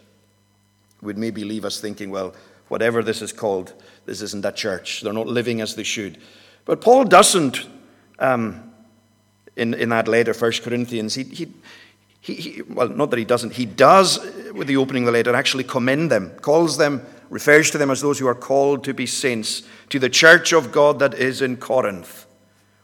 would 1.00 1.16
maybe 1.16 1.44
leave 1.44 1.64
us 1.64 1.80
thinking, 1.80 2.10
well, 2.10 2.34
whatever 2.68 3.02
this 3.02 3.22
is 3.22 3.32
called, 3.32 3.72
this 4.04 4.20
isn't 4.20 4.44
a 4.44 4.52
church. 4.52 5.02
They're 5.02 5.12
not 5.12 5.26
living 5.26 5.60
as 5.60 5.74
they 5.76 5.84
should. 5.84 6.18
But 6.64 6.80
Paul 6.80 7.04
doesn't, 7.04 7.66
um, 8.18 8.67
in, 9.58 9.74
in 9.74 9.88
that 9.90 10.08
letter, 10.08 10.32
1 10.32 10.52
Corinthians, 10.62 11.14
he, 11.14 11.24
he, 11.24 11.48
he, 12.20 12.34
he, 12.34 12.62
well, 12.62 12.88
not 12.88 13.10
that 13.10 13.18
he 13.18 13.24
doesn't, 13.24 13.54
he 13.54 13.66
does, 13.66 14.18
with 14.52 14.68
the 14.68 14.76
opening 14.76 15.02
of 15.02 15.06
the 15.06 15.12
letter, 15.12 15.34
actually 15.34 15.64
commend 15.64 16.10
them, 16.10 16.30
calls 16.40 16.78
them, 16.78 17.04
refers 17.28 17.70
to 17.72 17.78
them 17.78 17.90
as 17.90 18.00
those 18.00 18.18
who 18.18 18.26
are 18.26 18.34
called 18.34 18.84
to 18.84 18.94
be 18.94 19.04
saints, 19.04 19.62
to 19.90 19.98
the 19.98 20.08
church 20.08 20.52
of 20.52 20.72
God 20.72 21.00
that 21.00 21.14
is 21.14 21.42
in 21.42 21.56
Corinth. 21.56 22.26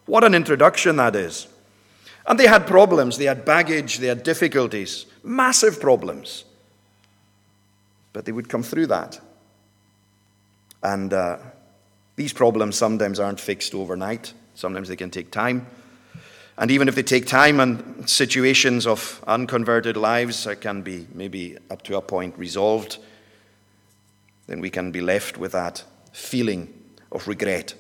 What 0.07 0.25
an 0.25 0.35
introduction 0.35 0.97
that 0.97 1.17
is. 1.17 1.47
And 2.27 2.39
they 2.39 2.47
had 2.47 2.67
problems, 2.67 3.19
they 3.19 3.27
had 3.27 3.45
baggage, 3.45 3.99
they 3.99 4.09
had 4.09 4.23
difficulties, 4.23 5.07
massive 5.23 5.81
problems. 5.81 6.45
But 8.13 8.25
they 8.25 8.33
would 8.33 8.49
come 8.49 8.63
through 8.63 8.89
that. 8.89 9.21
And 10.83 11.13
uh, 11.13 11.39
these 12.17 12.33
problems 12.33 12.77
sometimes 12.77 13.21
aren't 13.21 13.41
fixed 13.41 13.75
overnight, 13.75 14.33
sometimes 14.55 14.89
they 14.89 14.97
can 14.97 15.11
take 15.11 15.31
time. 15.31 15.67
And 16.57 16.71
even 16.71 16.87
if 16.87 16.95
they 16.95 17.03
take 17.03 17.27
time 17.27 17.59
and 17.59 18.09
situations 18.09 18.87
of 18.87 19.23
unconverted 19.27 19.97
lives 19.97 20.47
can 20.61 20.83
be 20.83 21.07
maybe 21.13 21.59
up 21.71 21.83
to 21.83 21.97
a 21.97 22.03
point 22.03 22.39
resolved, 22.39 22.99
then 24.47 24.61
we 24.61 24.71
can 24.71 24.93
be 24.93 25.01
left 25.01 25.37
with 25.37 25.53
that 25.53 25.83
feeling 26.13 26.73
of 27.11 27.27
regret. 27.27 27.75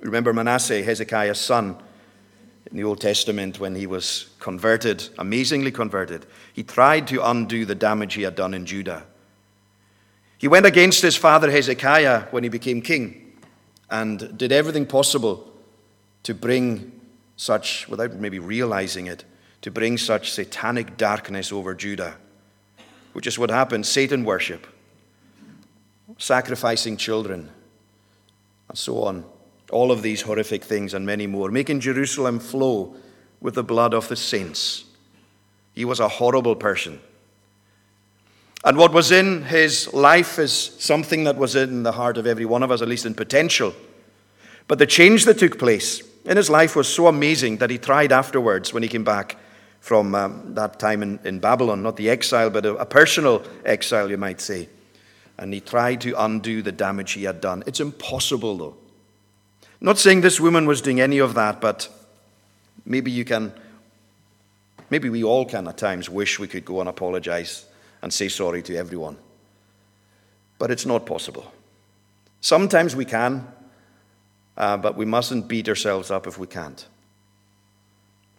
Remember 0.00 0.32
Manasseh, 0.32 0.82
Hezekiah's 0.82 1.40
son, 1.40 1.76
in 2.70 2.76
the 2.76 2.84
Old 2.84 3.00
Testament 3.00 3.60
when 3.60 3.74
he 3.74 3.86
was 3.86 4.28
converted, 4.40 5.08
amazingly 5.18 5.70
converted. 5.70 6.26
He 6.52 6.62
tried 6.62 7.06
to 7.08 7.26
undo 7.26 7.64
the 7.64 7.74
damage 7.74 8.14
he 8.14 8.22
had 8.22 8.34
done 8.34 8.54
in 8.54 8.66
Judah. 8.66 9.04
He 10.36 10.48
went 10.48 10.66
against 10.66 11.00
his 11.00 11.16
father 11.16 11.50
Hezekiah 11.50 12.24
when 12.32 12.42
he 12.42 12.48
became 12.48 12.82
king 12.82 13.32
and 13.88 14.36
did 14.36 14.52
everything 14.52 14.84
possible 14.84 15.50
to 16.24 16.34
bring 16.34 16.95
such, 17.36 17.88
without 17.88 18.14
maybe 18.14 18.38
realizing 18.38 19.06
it, 19.06 19.24
to 19.62 19.70
bring 19.70 19.98
such 19.98 20.32
satanic 20.32 20.96
darkness 20.96 21.52
over 21.52 21.74
Judah, 21.74 22.16
which 23.12 23.26
is 23.26 23.38
what 23.38 23.50
happened 23.50 23.86
Satan 23.86 24.24
worship, 24.24 24.66
sacrificing 26.18 26.96
children, 26.96 27.50
and 28.68 28.78
so 28.78 29.02
on. 29.02 29.24
All 29.70 29.90
of 29.90 30.02
these 30.02 30.22
horrific 30.22 30.62
things 30.64 30.94
and 30.94 31.04
many 31.04 31.26
more, 31.26 31.50
making 31.50 31.80
Jerusalem 31.80 32.38
flow 32.38 32.94
with 33.40 33.54
the 33.54 33.64
blood 33.64 33.94
of 33.94 34.08
the 34.08 34.16
saints. 34.16 34.84
He 35.74 35.84
was 35.84 36.00
a 36.00 36.08
horrible 36.08 36.56
person. 36.56 37.00
And 38.64 38.76
what 38.78 38.92
was 38.92 39.12
in 39.12 39.42
his 39.42 39.92
life 39.92 40.38
is 40.38 40.52
something 40.52 41.24
that 41.24 41.36
was 41.36 41.54
in 41.54 41.82
the 41.82 41.92
heart 41.92 42.16
of 42.16 42.26
every 42.26 42.44
one 42.44 42.62
of 42.62 42.70
us, 42.70 42.82
at 42.82 42.88
least 42.88 43.06
in 43.06 43.14
potential. 43.14 43.74
But 44.68 44.78
the 44.78 44.86
change 44.86 45.24
that 45.26 45.38
took 45.38 45.58
place 45.58 46.02
in 46.26 46.36
his 46.36 46.50
life 46.50 46.76
was 46.76 46.88
so 46.88 47.06
amazing 47.06 47.58
that 47.58 47.70
he 47.70 47.78
tried 47.78 48.12
afterwards 48.12 48.72
when 48.72 48.82
he 48.82 48.88
came 48.88 49.04
back 49.04 49.36
from 49.80 50.14
um, 50.14 50.54
that 50.54 50.80
time 50.80 51.02
in, 51.02 51.20
in 51.24 51.38
Babylon, 51.38 51.82
not 51.82 51.96
the 51.96 52.10
exile, 52.10 52.50
but 52.50 52.66
a, 52.66 52.74
a 52.74 52.84
personal 52.84 53.44
exile, 53.64 54.10
you 54.10 54.16
might 54.16 54.40
say. 54.40 54.68
And 55.38 55.54
he 55.54 55.60
tried 55.60 56.00
to 56.00 56.20
undo 56.20 56.62
the 56.62 56.72
damage 56.72 57.12
he 57.12 57.24
had 57.24 57.40
done. 57.40 57.62
It's 57.66 57.78
impossible, 57.78 58.56
though. 58.56 58.76
Not 59.80 59.98
saying 59.98 60.22
this 60.22 60.40
woman 60.40 60.66
was 60.66 60.80
doing 60.80 61.00
any 61.00 61.18
of 61.18 61.34
that, 61.34 61.60
but 61.60 61.88
maybe 62.84 63.12
you 63.12 63.24
can, 63.24 63.52
maybe 64.90 65.08
we 65.08 65.22
all 65.22 65.44
can 65.44 65.68
at 65.68 65.76
times 65.76 66.10
wish 66.10 66.40
we 66.40 66.48
could 66.48 66.64
go 66.64 66.80
and 66.80 66.88
apologize 66.88 67.66
and 68.02 68.12
say 68.12 68.28
sorry 68.28 68.62
to 68.62 68.76
everyone. 68.76 69.16
But 70.58 70.70
it's 70.72 70.86
not 70.86 71.06
possible. 71.06 71.52
Sometimes 72.40 72.96
we 72.96 73.04
can, 73.04 73.46
uh, 74.56 74.76
but 74.76 74.96
we 74.96 75.04
mustn't 75.04 75.48
beat 75.48 75.68
ourselves 75.68 76.10
up 76.10 76.26
if 76.26 76.38
we 76.38 76.46
can't. 76.46 76.86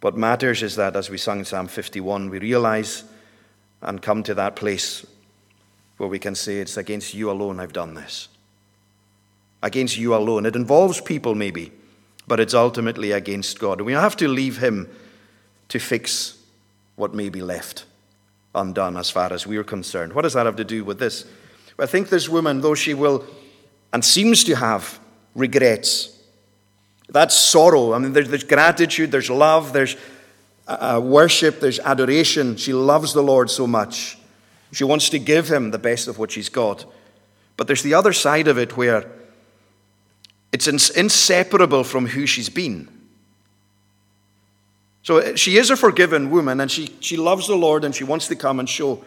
What 0.02 0.16
matters 0.16 0.64
is 0.64 0.76
that, 0.76 0.96
as 0.96 1.10
we 1.10 1.18
sung 1.18 1.44
Psalm 1.44 1.68
51, 1.68 2.30
we 2.30 2.40
realize 2.40 3.04
and 3.82 4.02
come 4.02 4.24
to 4.24 4.34
that 4.36 4.56
place 4.56 5.06
where 5.98 6.10
we 6.10 6.20
can 6.20 6.36
say, 6.36 6.58
It's 6.58 6.78
against 6.78 7.14
you 7.14 7.32
alone 7.32 7.60
I've 7.60 7.74
done 7.74 7.96
this 7.96 8.30
against 9.64 9.98
you 9.98 10.16
alone. 10.16 10.46
It 10.46 10.56
involves 10.56 11.02
people, 11.02 11.36
maybe, 11.36 11.72
but 12.28 12.40
it's 12.40 12.54
ultimately 12.54 13.12
against 13.12 13.60
God. 13.60 13.82
We 13.82 13.94
have 13.94 14.16
to 14.18 14.28
leave 14.28 14.58
Him 14.58 14.90
to 15.70 15.80
fix 15.80 16.38
what 16.96 17.14
may 17.14 17.30
be 17.30 17.42
left 17.42 17.86
undone 18.56 18.98
as 18.98 19.10
far 19.10 19.32
as 19.32 19.46
we're 19.46 19.64
concerned. 19.64 20.14
What 20.14 20.24
does 20.24 20.34
that 20.34 20.46
have 20.46 20.56
to 20.56 20.64
do 20.64 20.84
with 20.84 20.98
this? 21.00 21.26
Well, 21.78 21.88
I 21.88 21.92
think 21.92 22.10
this 22.10 22.28
woman, 22.28 22.62
though 22.62 22.74
she 22.74 22.94
will 22.94 23.24
and 23.94 24.04
seems 24.04 24.44
to 24.46 24.56
have 24.56 25.00
regrets, 25.38 26.18
that's 27.08 27.36
sorrow. 27.36 27.94
I 27.94 28.00
mean, 28.00 28.12
there's, 28.12 28.28
there's 28.28 28.44
gratitude, 28.44 29.12
there's 29.12 29.30
love, 29.30 29.72
there's 29.72 29.96
uh, 30.68 30.96
uh 30.98 31.00
worship, 31.00 31.62
there's 31.62 31.80
adoration. 31.80 32.58
She 32.58 32.74
loves 32.74 33.14
the 33.14 33.24
Lord 33.24 33.50
so 33.50 33.66
much. 33.66 34.18
She 34.74 34.84
wants 34.84 35.10
to 35.10 35.20
give 35.20 35.48
him 35.48 35.72
the 35.72 35.78
best 35.78 36.10
of 36.10 36.20
what 36.20 36.32
she's 36.32 36.50
got. 36.50 36.86
But 37.56 37.68
there's 37.68 37.84
the 37.84 37.94
other 37.94 38.12
side 38.12 38.50
of 38.50 38.58
it 38.58 38.76
where 38.76 39.10
it's 40.52 40.68
inseparable 40.68 41.84
from 41.84 42.08
who 42.08 42.26
she's 42.26 42.50
been. 42.50 42.90
So 45.04 45.20
uh, 45.20 45.36
she 45.36 45.58
is 45.58 45.70
a 45.70 45.78
forgiven 45.78 46.30
woman 46.30 46.60
and 46.60 46.70
she, 46.70 46.94
she 47.00 47.16
loves 47.16 47.48
the 47.48 47.56
Lord 47.56 47.86
and 47.86 47.96
she 47.96 48.04
wants 48.04 48.28
to 48.28 48.36
come 48.36 48.60
and 48.60 48.68
show 48.68 49.04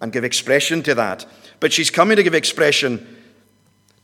and 0.00 0.12
give 0.12 0.24
expression 0.24 0.82
to 0.82 0.94
that. 0.96 1.24
But 1.60 1.72
she's 1.72 1.90
coming 1.90 2.16
to 2.16 2.22
give 2.22 2.34
expression 2.34 3.15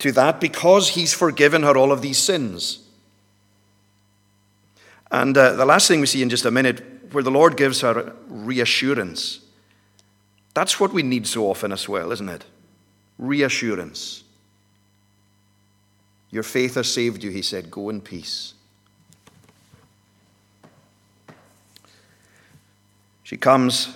to 0.02 0.10
that 0.10 0.40
because 0.40 0.90
he's 0.90 1.14
forgiven 1.14 1.62
her 1.62 1.76
all 1.76 1.92
of 1.92 2.02
these 2.02 2.18
sins. 2.18 2.80
And 5.12 5.36
uh, 5.38 5.52
the 5.52 5.64
last 5.64 5.86
thing 5.86 6.00
we 6.00 6.06
see 6.06 6.22
in 6.22 6.28
just 6.28 6.44
a 6.44 6.50
minute, 6.50 6.82
where 7.12 7.22
the 7.22 7.30
Lord 7.30 7.56
gives 7.56 7.82
her 7.82 8.12
reassurance. 8.26 9.40
That's 10.54 10.80
what 10.80 10.92
we 10.92 11.04
need 11.04 11.26
so 11.28 11.46
often 11.46 11.70
as 11.70 11.88
well, 11.88 12.10
isn't 12.10 12.28
it? 12.28 12.44
Reassurance. 13.16 14.24
Your 16.30 16.42
faith 16.42 16.74
has 16.74 16.92
saved 16.92 17.22
you, 17.22 17.30
he 17.30 17.42
said. 17.42 17.70
Go 17.70 17.88
in 17.88 18.00
peace. 18.00 18.54
She 23.22 23.36
comes 23.36 23.94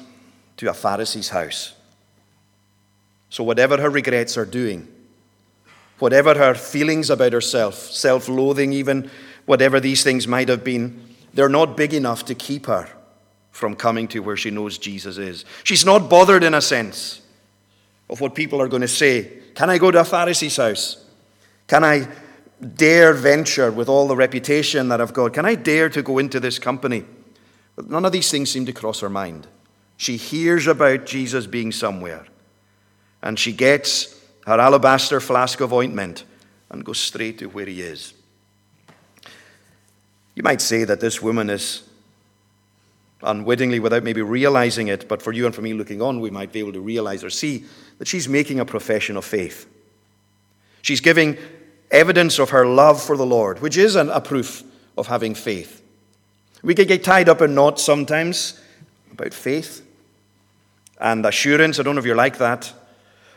to 0.59 0.71
a 0.71 0.75
Pharisee's 0.75 1.31
house. 1.31 1.75
So, 3.29 3.43
whatever 3.43 3.81
her 3.81 3.91
regrets 3.91 4.37
are 4.37 4.47
doing, 4.47 4.87
whatever 5.99 6.35
her 6.35 6.55
feelings 6.55 7.11
about 7.11 7.33
herself, 7.33 7.75
self 7.75 8.29
loathing, 8.29 8.73
even 8.73 9.11
whatever 9.47 9.81
these 9.81 10.03
things 10.03 10.27
might 10.27 10.49
have 10.49 10.65
been, 10.65 11.03
they're 11.35 11.49
not 11.49 11.77
big 11.77 11.95
enough 11.95 12.25
to 12.27 12.35
keep 12.35 12.67
her 12.67 12.89
from 13.51 13.75
coming 13.75 14.07
to 14.09 14.21
where 14.21 14.37
she 14.37 14.51
knows 14.51 14.79
Jesus 14.79 15.17
is. 15.17 15.45
She's 15.65 15.85
not 15.85 16.11
bothered, 16.11 16.45
in 16.45 16.55
a 16.55 16.61
sense, 16.61 17.23
of 18.11 18.21
what 18.21 18.35
people 18.35 18.61
are 18.61 18.69
going 18.69 18.83
to 18.83 18.89
say. 18.89 19.31
Can 19.55 19.71
I 19.71 19.79
go 19.79 19.91
to 19.91 20.01
a 20.01 20.05
Pharisee's 20.05 20.57
house? 20.57 21.05
Can 21.67 21.83
I 21.83 22.09
dare 22.75 23.13
venture 23.13 23.71
with 23.71 23.89
all 23.89 24.09
the 24.09 24.17
reputation 24.17 24.89
that 24.89 25.01
I've 25.01 25.13
got? 25.13 25.35
Can 25.35 25.47
I 25.47 25.55
dare 25.55 25.89
to 25.91 26.03
go 26.03 26.19
into 26.19 26.41
this 26.41 26.59
company? 26.59 27.05
But 27.75 27.91
none 27.91 28.05
of 28.05 28.13
these 28.13 28.31
things 28.31 28.51
seem 28.51 28.67
to 28.67 28.73
cross 28.73 29.01
her 29.01 29.11
mind. 29.11 29.47
She 29.97 30.17
hears 30.17 30.67
about 30.67 31.07
Jesus 31.07 31.47
being 31.47 31.73
somewhere, 31.73 32.27
and 33.23 33.39
she 33.39 33.53
gets 33.53 34.16
her 34.47 34.61
alabaster 34.61 35.21
flask 35.21 35.61
of 35.61 35.73
ointment 35.73 36.25
and 36.71 36.85
goes 36.85 36.99
straight 36.99 37.39
to 37.39 37.47
where 37.47 37.67
he 37.67 37.83
is. 37.83 38.15
You 40.35 40.43
might 40.43 40.61
say 40.61 40.85
that 40.85 41.01
this 41.01 41.21
woman 41.21 41.51
is 41.51 41.83
unwittingly, 43.23 43.81
without 43.81 44.05
maybe 44.05 44.23
realizing 44.23 44.89
it, 44.89 45.09
but 45.09 45.21
for 45.21 45.33
you 45.33 45.47
and 45.47 45.55
for 45.55 45.63
me 45.63 45.73
looking 45.73 46.01
on, 46.01 46.21
we 46.21 46.31
might 46.31 46.53
be 46.53 46.61
able 46.61 46.73
to 46.73 46.81
realize 46.81 47.25
or 47.25 47.31
see 47.31 47.65
that 47.99 48.07
she's 48.07 48.29
making 48.29 48.61
a 48.61 48.65
profession 48.65 49.17
of 49.17 49.25
faith. 49.25 49.67
She's 50.83 51.01
giving 51.01 51.37
evidence 51.91 52.39
of 52.39 52.51
her 52.51 52.67
love 52.67 53.03
for 53.03 53.17
the 53.17 53.27
Lord, 53.27 53.61
which 53.61 53.77
is 53.77 53.97
an, 53.97 54.11
a 54.11 54.21
proof 54.21 54.63
of 54.97 55.07
having 55.09 55.35
faith. 55.35 55.83
We 56.63 56.75
can 56.75 56.87
get 56.87 57.03
tied 57.03 57.29
up 57.29 57.41
in 57.41 57.55
knots 57.55 57.83
sometimes 57.83 58.61
about 59.11 59.35
faith 59.35 59.85
and 61.01 61.25
assurance. 61.25 61.81
I 61.81 61.83
don't 61.83 61.95
know 61.95 62.01
if 62.01 62.07
you're 62.07 62.15
like 62.15 62.39
that. 62.39 62.73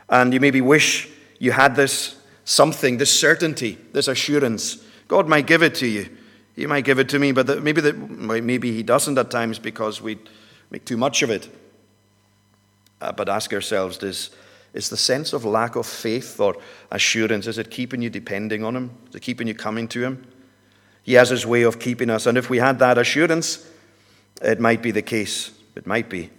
And 0.10 0.34
you 0.34 0.40
maybe 0.40 0.62
wish 0.62 1.08
you 1.38 1.52
had 1.52 1.76
this 1.76 2.16
something, 2.46 2.98
this 2.98 3.18
certainty, 3.18 3.78
this 3.94 4.08
assurance. 4.08 4.84
God 5.08 5.28
might 5.28 5.46
give 5.46 5.62
it 5.62 5.76
to 5.76 5.88
you. 5.88 6.10
He 6.56 6.66
might 6.66 6.84
give 6.84 7.00
it 7.00 7.08
to 7.10 7.20
me, 7.20 7.32
but 7.32 7.64
maybe, 7.64 7.80
the, 7.80 7.94
maybe 7.94 8.74
He 8.74 8.84
doesn't 8.84 9.18
at 9.18 9.32
times 9.32 9.60
because 9.60 10.02
we 10.02 10.18
make 10.72 10.84
too 10.84 10.98
much 10.98 11.22
of 11.22 11.30
it. 11.30 11.48
Uh, 13.00 13.12
but 13.12 13.30
ask 13.30 13.54
ourselves 13.54 13.98
does, 13.98 14.32
is 14.74 14.90
the 14.90 14.98
sense 14.98 15.32
of 15.32 15.46
lack 15.46 15.76
of 15.76 15.86
faith 15.86 16.40
or 16.40 16.58
assurance, 16.92 17.48
is 17.48 17.58
it 17.58 17.72
keeping 17.72 18.02
you 18.02 18.10
depending 18.10 18.64
on 18.64 18.76
Him? 18.76 18.92
Is 19.10 19.16
it 19.16 19.22
keeping 19.22 19.48
you 19.48 19.54
coming 19.54 19.88
to 19.90 20.04
Him? 20.04 20.28
He 21.04 21.14
has 21.14 21.30
His 21.30 21.46
way 21.46 21.62
of 21.62 21.80
keeping 21.80 22.10
us. 22.10 22.26
And 22.26 22.38
if 22.38 22.50
we 22.50 22.58
had 22.58 22.80
that 22.80 22.98
assurance, 22.98 23.66
it 24.42 24.60
might 24.60 24.82
be 24.82 24.92
the 24.92 25.02
case, 25.02 25.52
it 25.76 25.88
might 25.88 26.10
be, 26.10 26.30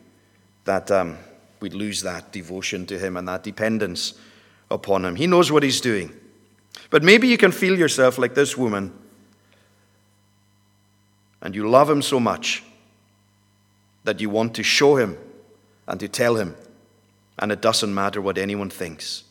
that 0.65 0.91
um, 0.91 1.17
we'd 1.61 1.75
lose 1.75 2.03
that 2.03 2.33
devotion 2.33 2.87
to 2.87 2.99
Him 2.99 3.17
and 3.17 3.29
that 3.29 3.43
dependence 3.43 4.15
upon 4.71 5.05
Him. 5.05 5.17
He 5.17 5.27
knows 5.27 5.53
what 5.53 5.63
He's 5.63 5.81
doing. 5.81 6.13
But 6.91 7.03
maybe 7.03 7.29
you 7.29 7.37
can 7.37 7.53
feel 7.53 7.79
yourself 7.79 8.19
like 8.19 8.35
this 8.35 8.57
woman, 8.57 8.93
and 11.41 11.55
you 11.55 11.69
love 11.69 11.89
Him 11.89 12.03
so 12.03 12.19
much 12.19 12.65
that 14.05 14.21
you 14.21 14.31
want 14.31 14.55
to 14.55 14.63
show 14.63 14.97
Him 14.97 15.17
and 15.87 16.01
to 16.01 16.09
tell 16.09 16.37
Him, 16.37 16.57
and 17.39 17.53
it 17.53 17.61
doesn't 17.61 17.95
matter 17.95 18.21
what 18.21 18.39
anyone 18.39 18.71
thinks. 18.71 19.25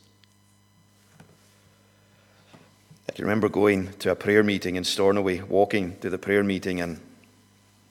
I 3.07 3.12
can 3.12 3.25
remember 3.25 3.50
going 3.50 3.91
to 4.00 4.12
a 4.12 4.15
prayer 4.15 4.43
meeting 4.43 4.75
in 4.75 4.83
Stornoway, 4.83 5.41
walking 5.41 5.98
to 6.00 6.09
the 6.09 6.17
prayer 6.17 6.43
meeting 6.43 6.79
and 6.79 7.01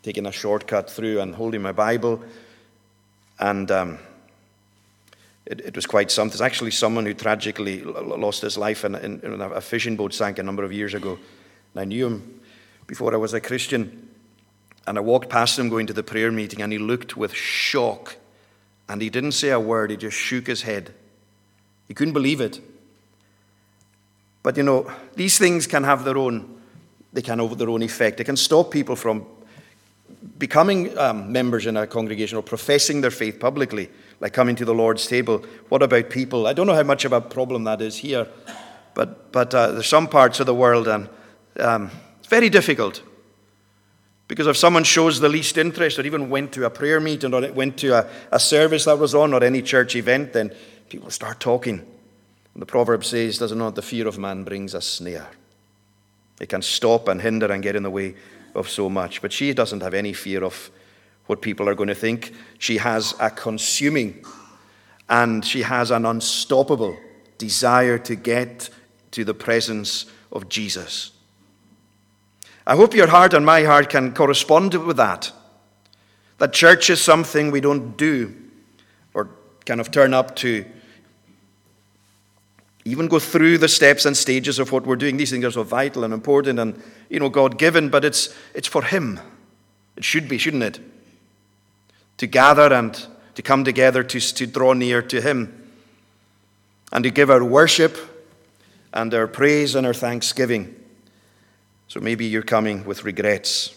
taking 0.02 0.26
a 0.26 0.32
shortcut 0.32 0.88
through 0.88 1.20
and 1.20 1.34
holding 1.34 1.60
my 1.60 1.72
Bible. 1.72 2.22
And 3.40 3.70
um, 3.70 3.98
it, 5.48 5.60
it, 5.60 5.74
was 5.74 5.86
quite 5.86 6.10
something. 6.10 6.36
There's 6.36 6.42
actually 6.42 6.72
someone 6.72 7.06
who 7.06 7.14
tragically 7.14 7.80
lost 7.80 8.42
his 8.42 8.58
life 8.58 8.84
in, 8.84 8.94
in, 8.94 9.20
in 9.20 9.40
a 9.40 9.60
fishing 9.62 9.96
boat 9.96 10.12
sank 10.12 10.38
a 10.38 10.42
number 10.42 10.62
of 10.62 10.72
years 10.72 10.92
ago. 10.92 11.18
And 11.72 11.80
I 11.80 11.84
knew 11.84 12.06
him 12.06 12.40
before 12.86 13.14
I 13.14 13.16
was 13.16 13.32
a 13.32 13.40
Christian. 13.40 14.10
And 14.86 14.98
I 14.98 15.00
walked 15.00 15.30
past 15.30 15.58
him 15.58 15.70
going 15.70 15.86
to 15.86 15.94
the 15.94 16.02
prayer 16.02 16.30
meeting, 16.30 16.60
and 16.60 16.70
he 16.70 16.78
looked 16.78 17.16
with 17.16 17.32
shock. 17.32 18.16
And 18.90 19.00
he 19.00 19.08
didn't 19.08 19.32
say 19.32 19.48
a 19.48 19.60
word, 19.60 19.90
he 19.90 19.96
just 19.96 20.16
shook 20.18 20.46
his 20.46 20.62
head. 20.62 20.92
He 21.88 21.94
couldn't 21.94 22.14
believe 22.14 22.42
it. 22.42 22.60
But 24.42 24.58
you 24.58 24.62
know, 24.62 24.90
these 25.14 25.38
things 25.38 25.66
can 25.66 25.84
have 25.84 26.04
their 26.04 26.18
own, 26.18 26.60
they 27.12 27.22
can 27.22 27.38
have 27.38 27.56
their 27.56 27.70
own 27.70 27.82
effect. 27.82 28.18
They 28.18 28.24
can 28.24 28.36
stop 28.36 28.70
people 28.70 28.96
from 28.96 29.24
becoming 30.38 30.96
um, 30.98 31.32
members 31.32 31.64
in 31.66 31.76
a 31.76 31.86
congregation 31.86 32.36
or 32.36 32.42
professing 32.42 33.00
their 33.00 33.10
faith 33.10 33.40
publicly, 33.40 33.88
like 34.20 34.32
coming 34.32 34.56
to 34.56 34.64
the 34.64 34.74
Lord's 34.74 35.06
table. 35.06 35.44
What 35.68 35.82
about 35.82 36.10
people? 36.10 36.46
I 36.46 36.52
don't 36.52 36.66
know 36.66 36.74
how 36.74 36.82
much 36.82 37.04
of 37.04 37.12
a 37.12 37.20
problem 37.20 37.64
that 37.64 37.80
is 37.80 37.96
here, 37.98 38.26
but, 38.94 39.32
but 39.32 39.54
uh, 39.54 39.72
there's 39.72 39.86
some 39.86 40.08
parts 40.08 40.40
of 40.40 40.46
the 40.46 40.54
world, 40.54 40.88
and 40.88 41.08
um, 41.60 41.90
it's 42.18 42.28
very 42.28 42.48
difficult. 42.48 43.02
Because 44.26 44.46
if 44.46 44.56
someone 44.58 44.84
shows 44.84 45.20
the 45.20 45.28
least 45.28 45.56
interest 45.56 45.98
or 45.98 46.02
even 46.02 46.28
went 46.28 46.52
to 46.52 46.66
a 46.66 46.70
prayer 46.70 47.00
meeting 47.00 47.32
or 47.32 47.50
went 47.52 47.78
to 47.78 47.98
a, 47.98 48.10
a 48.30 48.38
service 48.38 48.84
that 48.84 48.98
was 48.98 49.14
on 49.14 49.32
or 49.32 49.42
any 49.42 49.62
church 49.62 49.96
event, 49.96 50.34
then 50.34 50.52
people 50.90 51.10
start 51.10 51.40
talking. 51.40 51.86
The 52.54 52.66
proverb 52.66 53.04
says, 53.04 53.38
Does 53.38 53.52
not 53.52 53.76
the 53.76 53.82
fear 53.82 54.08
of 54.08 54.18
man 54.18 54.42
brings 54.42 54.74
a 54.74 54.82
snare? 54.82 55.28
It 56.40 56.48
can 56.48 56.60
stop 56.60 57.08
and 57.08 57.22
hinder 57.22 57.50
and 57.50 57.62
get 57.62 57.76
in 57.76 57.84
the 57.84 57.90
way 57.90 58.16
of 58.54 58.68
so 58.68 58.90
much. 58.90 59.22
But 59.22 59.32
she 59.32 59.52
doesn't 59.54 59.82
have 59.82 59.94
any 59.94 60.12
fear 60.12 60.44
of 60.44 60.70
what 61.28 61.42
people 61.42 61.68
are 61.68 61.74
going 61.74 61.88
to 61.88 61.94
think. 61.94 62.32
She 62.58 62.78
has 62.78 63.14
a 63.20 63.30
consuming 63.30 64.24
and 65.08 65.44
she 65.44 65.62
has 65.62 65.90
an 65.90 66.04
unstoppable 66.04 66.98
desire 67.36 67.98
to 67.98 68.16
get 68.16 68.70
to 69.12 69.24
the 69.24 69.34
presence 69.34 70.06
of 70.32 70.48
Jesus. 70.48 71.12
I 72.66 72.76
hope 72.76 72.94
your 72.94 73.06
heart 73.06 73.32
and 73.32 73.46
my 73.46 73.62
heart 73.62 73.88
can 73.90 74.12
correspond 74.12 74.74
with 74.74 74.96
that. 74.96 75.32
That 76.38 76.52
church 76.52 76.90
is 76.90 77.00
something 77.00 77.50
we 77.50 77.60
don't 77.60 77.96
do 77.96 78.34
or 79.14 79.28
kind 79.64 79.80
of 79.80 79.90
turn 79.90 80.14
up 80.14 80.36
to 80.36 80.64
even 82.84 83.06
go 83.06 83.18
through 83.18 83.58
the 83.58 83.68
steps 83.68 84.06
and 84.06 84.16
stages 84.16 84.58
of 84.58 84.72
what 84.72 84.86
we're 84.86 84.96
doing. 84.96 85.18
These 85.18 85.30
things 85.30 85.44
are 85.44 85.50
so 85.50 85.62
vital 85.62 86.04
and 86.04 86.14
important 86.14 86.58
and, 86.58 86.82
you 87.10 87.20
know, 87.20 87.28
God 87.28 87.58
given, 87.58 87.90
but 87.90 88.04
it's, 88.04 88.34
it's 88.54 88.68
for 88.68 88.82
Him. 88.82 89.20
It 89.96 90.04
should 90.04 90.26
be, 90.26 90.38
shouldn't 90.38 90.62
it? 90.62 90.80
To 92.18 92.26
gather 92.26 92.72
and 92.72 92.94
to 93.34 93.42
come 93.42 93.64
together 93.64 94.02
to, 94.02 94.20
to 94.20 94.46
draw 94.46 94.72
near 94.72 95.02
to 95.02 95.20
Him 95.20 95.70
and 96.92 97.04
to 97.04 97.10
give 97.10 97.30
our 97.30 97.44
worship 97.44 97.96
and 98.92 99.12
our 99.14 99.26
praise 99.26 99.74
and 99.74 99.86
our 99.86 99.94
thanksgiving. 99.94 100.74
So 101.88 102.00
maybe 102.00 102.26
you're 102.26 102.42
coming 102.42 102.84
with 102.84 103.04
regrets. 103.04 103.74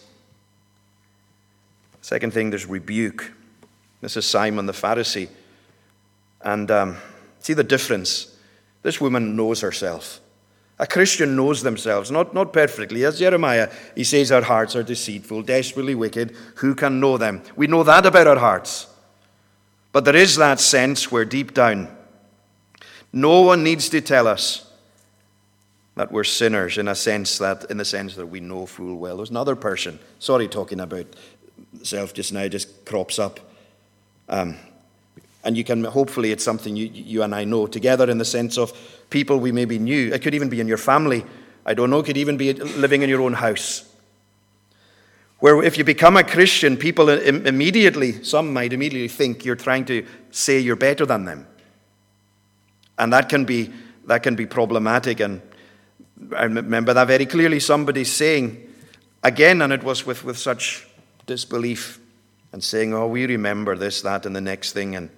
Second 2.00 2.32
thing, 2.32 2.50
there's 2.50 2.66
rebuke. 2.66 3.32
This 4.00 4.16
is 4.16 4.26
Simon 4.26 4.66
the 4.66 4.72
Pharisee. 4.72 5.28
And 6.42 6.70
um, 6.70 6.96
see 7.40 7.54
the 7.54 7.64
difference 7.64 8.36
this 8.82 9.00
woman 9.00 9.36
knows 9.36 9.60
herself. 9.60 10.20
A 10.82 10.86
Christian 10.86 11.36
knows 11.36 11.62
themselves, 11.62 12.10
not, 12.10 12.34
not 12.34 12.52
perfectly. 12.52 13.04
As 13.04 13.20
Jeremiah, 13.20 13.70
he 13.94 14.02
says, 14.02 14.32
Our 14.32 14.42
hearts 14.42 14.74
are 14.74 14.82
deceitful, 14.82 15.42
desperately 15.42 15.94
wicked. 15.94 16.34
Who 16.56 16.74
can 16.74 16.98
know 16.98 17.16
them? 17.16 17.40
We 17.54 17.68
know 17.68 17.84
that 17.84 18.04
about 18.04 18.26
our 18.26 18.38
hearts. 18.40 18.88
But 19.92 20.04
there 20.04 20.16
is 20.16 20.34
that 20.36 20.58
sense 20.58 21.12
where 21.12 21.24
deep 21.24 21.54
down, 21.54 21.96
no 23.12 23.42
one 23.42 23.62
needs 23.62 23.90
to 23.90 24.00
tell 24.00 24.26
us 24.26 24.68
that 25.94 26.10
we're 26.10 26.24
sinners 26.24 26.76
in 26.78 26.88
a 26.88 26.96
sense 26.96 27.38
that 27.38 27.70
in 27.70 27.76
the 27.76 27.84
sense 27.84 28.16
that 28.16 28.26
we 28.26 28.40
know 28.40 28.66
full 28.66 28.96
well. 28.96 29.18
There's 29.18 29.30
another 29.30 29.54
person, 29.54 30.00
sorry 30.18 30.48
talking 30.48 30.80
about 30.80 31.06
self 31.84 32.12
just 32.12 32.32
now, 32.32 32.48
just 32.48 32.84
crops 32.84 33.20
up. 33.20 33.38
Um, 34.28 34.56
and 35.44 35.56
you 35.56 35.64
can, 35.64 35.84
hopefully, 35.84 36.30
it's 36.30 36.44
something 36.44 36.76
you, 36.76 36.86
you 36.92 37.22
and 37.22 37.34
I 37.34 37.44
know 37.44 37.66
together 37.66 38.08
in 38.08 38.18
the 38.18 38.24
sense 38.24 38.56
of 38.56 38.72
people 39.10 39.38
we 39.38 39.52
maybe 39.52 39.78
knew. 39.78 40.12
It 40.12 40.22
could 40.22 40.34
even 40.34 40.48
be 40.48 40.60
in 40.60 40.68
your 40.68 40.78
family. 40.78 41.24
I 41.66 41.74
don't 41.74 41.90
know, 41.90 42.00
it 42.00 42.06
could 42.06 42.16
even 42.16 42.36
be 42.36 42.52
living 42.52 43.02
in 43.02 43.08
your 43.08 43.22
own 43.22 43.32
house. 43.32 43.88
Where 45.38 45.62
if 45.62 45.76
you 45.76 45.82
become 45.82 46.16
a 46.16 46.22
Christian, 46.22 46.76
people 46.76 47.08
immediately, 47.08 48.22
some 48.22 48.52
might 48.52 48.72
immediately 48.72 49.08
think 49.08 49.44
you're 49.44 49.56
trying 49.56 49.84
to 49.86 50.06
say 50.30 50.60
you're 50.60 50.76
better 50.76 51.04
than 51.04 51.24
them. 51.24 51.48
And 52.96 53.12
that 53.12 53.28
can 53.28 53.44
be, 53.44 53.72
that 54.06 54.22
can 54.22 54.36
be 54.36 54.46
problematic. 54.46 55.18
And 55.18 55.42
I 56.36 56.44
remember 56.44 56.94
that 56.94 57.08
very 57.08 57.26
clearly 57.26 57.58
somebody 57.58 58.04
saying, 58.04 58.72
again, 59.24 59.62
and 59.62 59.72
it 59.72 59.82
was 59.82 60.06
with, 60.06 60.22
with 60.22 60.38
such 60.38 60.86
disbelief, 61.26 61.98
and 62.52 62.62
saying, 62.62 62.94
Oh, 62.94 63.06
we 63.06 63.26
remember 63.26 63.76
this, 63.76 64.02
that, 64.02 64.26
and 64.26 64.36
the 64.36 64.40
next 64.40 64.72
thing. 64.72 64.94
And 64.94 65.10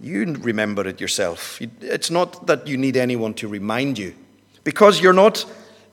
you 0.00 0.34
remember 0.40 0.86
it 0.86 1.00
yourself. 1.00 1.60
It's 1.80 2.10
not 2.10 2.46
that 2.46 2.66
you 2.66 2.76
need 2.76 2.96
anyone 2.96 3.34
to 3.34 3.48
remind 3.48 3.98
you. 3.98 4.14
Because 4.64 5.00
you're 5.00 5.12
not, 5.12 5.44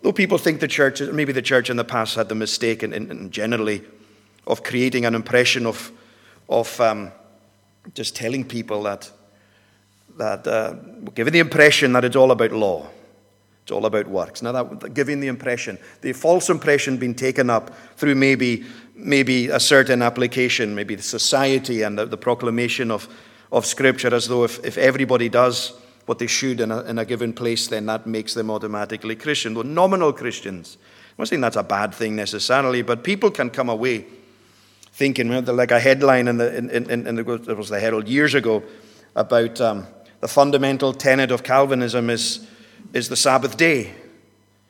though 0.02 0.14
people 0.14 0.38
think 0.38 0.60
the 0.60 0.68
church, 0.68 1.02
maybe 1.02 1.34
the 1.34 1.42
church 1.42 1.70
in 1.70 1.78
the 1.78 1.84
past 1.84 2.16
had 2.16 2.30
the 2.30 2.36
mistake, 2.36 2.84
and, 2.84 3.32
generally, 3.32 3.84
of 4.46 4.64
creating 4.64 5.06
an 5.06 5.14
impression 5.14 5.66
of, 5.66 5.92
of 6.48 6.80
um, 6.80 7.12
just 7.94 8.16
telling 8.16 8.46
people 8.46 8.84
that, 8.84 9.12
that 10.18 10.48
uh, 10.48 10.74
giving 11.14 11.34
the 11.34 11.40
impression 11.40 11.94
that 11.94 12.06
it's 12.06 12.16
all 12.16 12.32
about 12.32 12.52
law. 12.52 12.88
It's 13.64 13.72
all 13.74 13.86
about 13.86 14.08
works. 14.08 14.42
Now, 14.42 14.54
that 14.54 14.94
giving 14.94 15.20
the 15.20 15.28
impression, 15.28 15.78
the 16.00 16.14
false 16.14 16.50
impression 16.50 16.96
being 16.96 17.14
taken 17.14 17.50
up 17.50 17.76
through 17.98 18.16
maybe, 18.16 18.64
maybe 18.96 19.50
a 19.50 19.60
certain 19.60 20.02
application, 20.02 20.74
maybe 20.74 20.96
the 20.96 21.04
society 21.04 21.82
and 21.82 21.98
the, 21.98 22.06
the 22.06 22.18
proclamation 22.18 22.90
of 22.92 23.10
of 23.52 23.66
Scripture 23.66 24.14
as 24.14 24.28
though 24.28 24.44
if, 24.44 24.64
if 24.66 24.78
everybody 24.78 25.30
does 25.30 25.74
what 26.06 26.20
they 26.20 26.28
should 26.28 26.60
in 26.62 26.72
a, 26.72 26.82
in 26.84 26.98
a 26.98 27.06
given 27.06 27.34
place, 27.34 27.68
then 27.68 27.86
that 27.86 28.08
makes 28.08 28.34
them 28.34 28.50
automatically 28.50 29.16
Christian. 29.16 29.54
Though 29.54 29.62
nominal 29.62 30.14
Christians. 30.14 30.78
I'm 30.82 31.24
not 31.24 31.28
saying 31.28 31.42
that's 31.42 31.58
a 31.58 31.64
bad 31.64 31.94
thing 31.94 32.16
necessarily, 32.16 32.82
but 32.82 33.04
people 33.04 33.32
can 33.32 33.50
come 33.50 33.70
away 33.70 34.06
thinking, 34.94 35.28
you 35.28 35.42
know, 35.42 35.54
like 35.54 35.72
a 35.72 35.80
headline 35.80 36.28
in 36.28 36.38
the, 36.38 36.58
in, 36.58 36.70
in, 36.70 37.08
in 37.08 37.16
the, 37.16 37.34
it 37.34 37.58
was 37.58 37.70
the 37.70 37.80
Herald 37.80 38.08
years 38.08 38.34
ago 38.34 38.64
about 39.16 39.60
um, 39.62 39.86
the 40.22 40.28
fundamental 40.28 40.94
tenet 40.94 41.30
of 41.30 41.44
Calvinism 41.44 42.10
is, 42.10 42.48
is 42.94 43.10
the 43.10 43.16
Sabbath 43.16 43.58
day. 43.58 43.94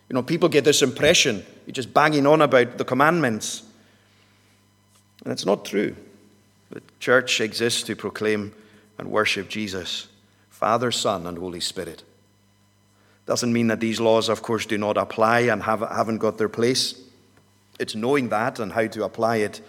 You 0.09 0.13
know, 0.13 0.23
people 0.23 0.49
get 0.49 0.63
this 0.63 0.81
impression, 0.81 1.45
you're 1.65 1.73
just 1.73 1.93
banging 1.93 2.25
on 2.25 2.41
about 2.41 2.77
the 2.77 2.85
commandments. 2.85 3.63
And 5.23 5.31
it's 5.31 5.45
not 5.45 5.65
true. 5.65 5.95
The 6.71 6.81
church 6.99 7.41
exists 7.41 7.83
to 7.83 7.95
proclaim 7.95 8.53
and 8.97 9.11
worship 9.11 9.49
Jesus, 9.49 10.07
Father, 10.49 10.91
Son, 10.91 11.27
and 11.27 11.37
Holy 11.37 11.59
Spirit. 11.59 12.03
Doesn't 13.25 13.51
mean 13.53 13.67
that 13.67 13.79
these 13.79 13.99
laws, 13.99 14.29
of 14.29 14.41
course, 14.41 14.65
do 14.65 14.77
not 14.77 14.97
apply 14.97 15.41
and 15.41 15.63
have, 15.63 15.81
haven't 15.81 16.19
got 16.19 16.37
their 16.37 16.49
place. 16.49 16.99
It's 17.79 17.93
knowing 17.93 18.29
that 18.29 18.59
and 18.59 18.71
how 18.71 18.87
to 18.87 19.03
apply 19.03 19.37
it 19.37 19.61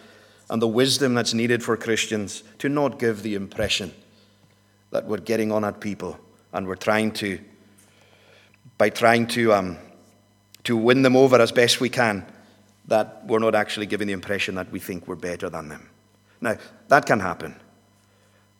and 0.48 0.62
the 0.62 0.68
wisdom 0.68 1.14
that's 1.14 1.34
needed 1.34 1.62
for 1.62 1.76
Christians 1.76 2.42
to 2.58 2.68
not 2.68 2.98
give 2.98 3.22
the 3.22 3.34
impression 3.34 3.92
that 4.90 5.04
we're 5.04 5.18
getting 5.18 5.52
on 5.52 5.64
at 5.64 5.80
people 5.80 6.18
and 6.52 6.66
we're 6.66 6.76
trying 6.76 7.12
to, 7.12 7.38
by 8.78 8.90
trying 8.90 9.26
to, 9.26 9.52
um, 9.52 9.76
to 10.64 10.76
win 10.76 11.02
them 11.02 11.16
over 11.16 11.40
as 11.40 11.52
best 11.52 11.80
we 11.80 11.90
can, 11.90 12.24
that 12.86 13.26
we're 13.26 13.38
not 13.38 13.54
actually 13.54 13.86
giving 13.86 14.06
the 14.06 14.14
impression 14.14 14.54
that 14.54 14.72
we 14.72 14.78
think 14.78 15.06
we're 15.06 15.14
better 15.14 15.50
than 15.50 15.68
them. 15.68 15.90
Now, 16.40 16.56
that 16.88 17.04
can 17.04 17.20
happen. 17.20 17.54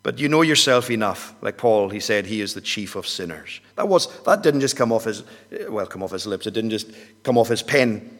But 0.03 0.19
you 0.19 0.29
know 0.29 0.43
yourself 0.43 0.91
enough. 0.91 1.35
Like 1.43 1.57
Paul, 1.57 1.91
he 1.91 2.01
said 2.01 2.27
he 2.27 2.41
is 2.41 2.55
the 2.55 2.61
chief 2.61 2.97
of 2.97 3.07
sinners. 3.07 3.61
That, 3.77 3.89
was, 3.89 4.09
that 4.23 4.43
didn't 4.43 4.61
just 4.61 4.77
come 4.77 4.93
off 4.93 5.05
his, 5.05 5.23
well, 5.69 5.87
come 5.87 6.03
off 6.03 6.13
his 6.13 6.27
lips. 6.27 6.47
It 6.47 6.55
didn't 6.55 6.71
just 6.71 6.91
come 7.23 7.37
off 7.37 7.49
his 7.49 7.63
pen 7.63 8.19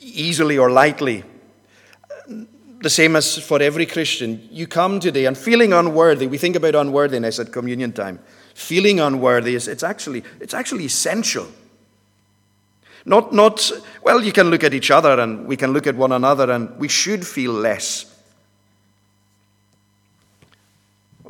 easily 0.00 0.58
or 0.58 0.70
lightly. 0.70 1.24
the 2.80 2.90
same 2.90 3.16
as 3.16 3.38
for 3.38 3.60
every 3.62 3.86
Christian. 3.86 4.46
You 4.50 4.66
come 4.66 5.00
today 5.00 5.26
and 5.26 5.36
feeling 5.36 5.72
unworthy. 5.72 6.26
We 6.26 6.38
think 6.38 6.56
about 6.56 6.74
unworthiness 6.74 7.38
at 7.38 7.52
communion 7.52 7.92
time. 7.92 8.18
Feeling 8.54 9.00
unworthy 9.00 9.54
is 9.54 9.68
it's 9.68 9.82
actually 9.82 10.24
it's 10.40 10.54
actually 10.54 10.84
essential. 10.84 11.46
Not 13.04 13.32
not 13.32 13.70
well, 14.02 14.22
you 14.22 14.32
can 14.32 14.50
look 14.50 14.64
at 14.64 14.74
each 14.74 14.90
other 14.90 15.20
and 15.20 15.46
we 15.46 15.56
can 15.56 15.72
look 15.72 15.86
at 15.86 15.94
one 15.94 16.12
another 16.12 16.50
and 16.50 16.78
we 16.78 16.88
should 16.88 17.26
feel 17.26 17.52
less 17.52 18.09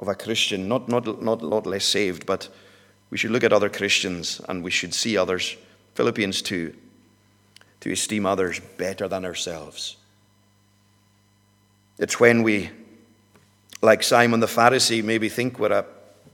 of 0.00 0.08
a 0.08 0.14
Christian, 0.14 0.66
not 0.66 0.88
not 0.88 1.22
not 1.22 1.42
a 1.42 1.46
lot 1.46 1.66
less 1.66 1.84
saved, 1.84 2.26
but 2.26 2.48
we 3.10 3.18
should 3.18 3.30
look 3.30 3.44
at 3.44 3.52
other 3.52 3.68
Christians 3.68 4.40
and 4.48 4.64
we 4.64 4.70
should 4.70 4.94
see 4.94 5.16
others, 5.16 5.56
Philippians 5.94 6.42
2, 6.42 6.74
to 7.80 7.92
esteem 7.92 8.24
others 8.24 8.60
better 8.78 9.08
than 9.08 9.24
ourselves. 9.24 9.96
It's 11.98 12.18
when 12.18 12.42
we, 12.42 12.70
like 13.82 14.02
Simon 14.02 14.40
the 14.40 14.46
Pharisee, 14.46 15.04
maybe 15.04 15.28
think 15.28 15.58
we're 15.58 15.72
a 15.72 15.84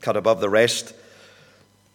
cut 0.00 0.16
above 0.16 0.40
the 0.40 0.50
rest, 0.50 0.94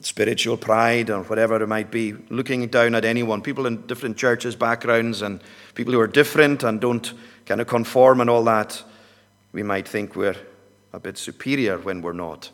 spiritual 0.01 0.57
pride 0.57 1.09
or 1.09 1.23
whatever 1.23 1.61
it 1.61 1.67
might 1.67 1.91
be, 1.91 2.13
looking 2.29 2.67
down 2.67 2.95
at 2.95 3.05
anyone, 3.05 3.41
people 3.41 3.67
in 3.67 3.85
different 3.85 4.17
churches, 4.17 4.55
backgrounds, 4.55 5.21
and 5.21 5.39
people 5.75 5.93
who 5.93 5.99
are 5.99 6.07
different 6.07 6.63
and 6.63 6.81
don't 6.81 7.13
kind 7.45 7.61
of 7.61 7.67
conform 7.67 8.19
and 8.19 8.29
all 8.29 8.43
that, 8.43 8.83
we 9.53 9.63
might 9.63 9.87
think 9.87 10.15
we're 10.15 10.35
a 10.93 10.99
bit 10.99 11.17
superior 11.17 11.77
when 11.77 12.01
we're 12.01 12.13
not. 12.13 12.51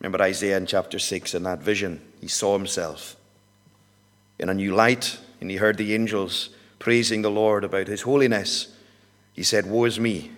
Remember 0.00 0.22
Isaiah 0.22 0.56
in 0.56 0.66
chapter 0.66 0.98
6 0.98 1.34
in 1.34 1.42
that 1.44 1.60
vision, 1.60 2.00
he 2.20 2.28
saw 2.28 2.56
himself 2.56 3.16
in 4.38 4.48
a 4.48 4.54
new 4.54 4.74
light, 4.74 5.18
and 5.40 5.50
he 5.50 5.56
heard 5.56 5.76
the 5.76 5.94
angels 5.94 6.50
praising 6.78 7.22
the 7.22 7.30
Lord 7.30 7.64
about 7.64 7.86
his 7.86 8.02
holiness. 8.02 8.68
He 9.32 9.42
said, 9.42 9.66
Woe 9.66 9.84
is 9.84 9.98
me, 9.98 10.30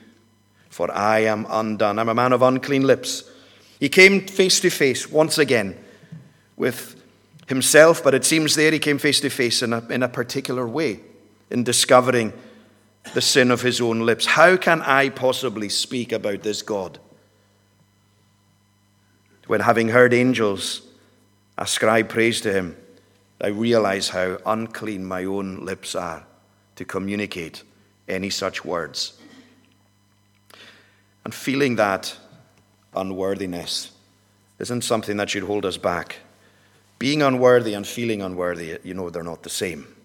for 0.68 0.90
I 0.92 1.20
am 1.20 1.46
undone. 1.48 1.98
I'm 1.98 2.08
a 2.08 2.14
man 2.14 2.32
of 2.32 2.42
unclean 2.42 2.86
lips. 2.86 3.28
He 3.80 3.88
came 3.88 4.26
face 4.26 4.60
to 4.60 4.70
face 4.70 5.10
once 5.10 5.38
again 5.38 5.76
with 6.56 7.02
himself, 7.48 8.02
but 8.02 8.14
it 8.14 8.24
seems 8.24 8.54
there 8.54 8.70
he 8.70 8.78
came 8.78 8.98
face 8.98 9.20
to 9.20 9.30
face 9.30 9.62
in 9.62 9.72
a, 9.72 9.86
in 9.88 10.02
a 10.02 10.08
particular 10.08 10.66
way 10.66 11.00
in 11.50 11.64
discovering 11.64 12.32
the 13.14 13.20
sin 13.20 13.50
of 13.50 13.62
his 13.62 13.80
own 13.80 14.00
lips. 14.00 14.26
How 14.26 14.56
can 14.56 14.82
I 14.82 15.08
possibly 15.08 15.68
speak 15.68 16.12
about 16.12 16.42
this 16.42 16.62
God? 16.62 16.98
When 19.46 19.60
having 19.60 19.88
heard 19.88 20.12
angels 20.12 20.82
ascribe 21.56 22.08
praise 22.08 22.40
to 22.42 22.52
him, 22.52 22.76
I 23.40 23.48
realize 23.48 24.08
how 24.08 24.38
unclean 24.44 25.04
my 25.04 25.24
own 25.24 25.64
lips 25.64 25.94
are 25.94 26.24
to 26.76 26.84
communicate 26.84 27.62
any 28.08 28.30
such 28.30 28.64
words. 28.64 29.18
And 31.24 31.34
feeling 31.34 31.76
that 31.76 32.16
unworthiness 32.94 33.92
isn't 34.58 34.82
something 34.82 35.16
that 35.18 35.30
should 35.30 35.42
hold 35.42 35.66
us 35.66 35.76
back. 35.76 36.16
Being 36.98 37.22
unworthy 37.22 37.74
and 37.74 37.86
feeling 37.86 38.22
unworthy, 38.22 38.78
you 38.82 38.94
know, 38.94 39.10
they're 39.10 39.22
not 39.22 39.42
the 39.42 39.50
same. 39.50 39.95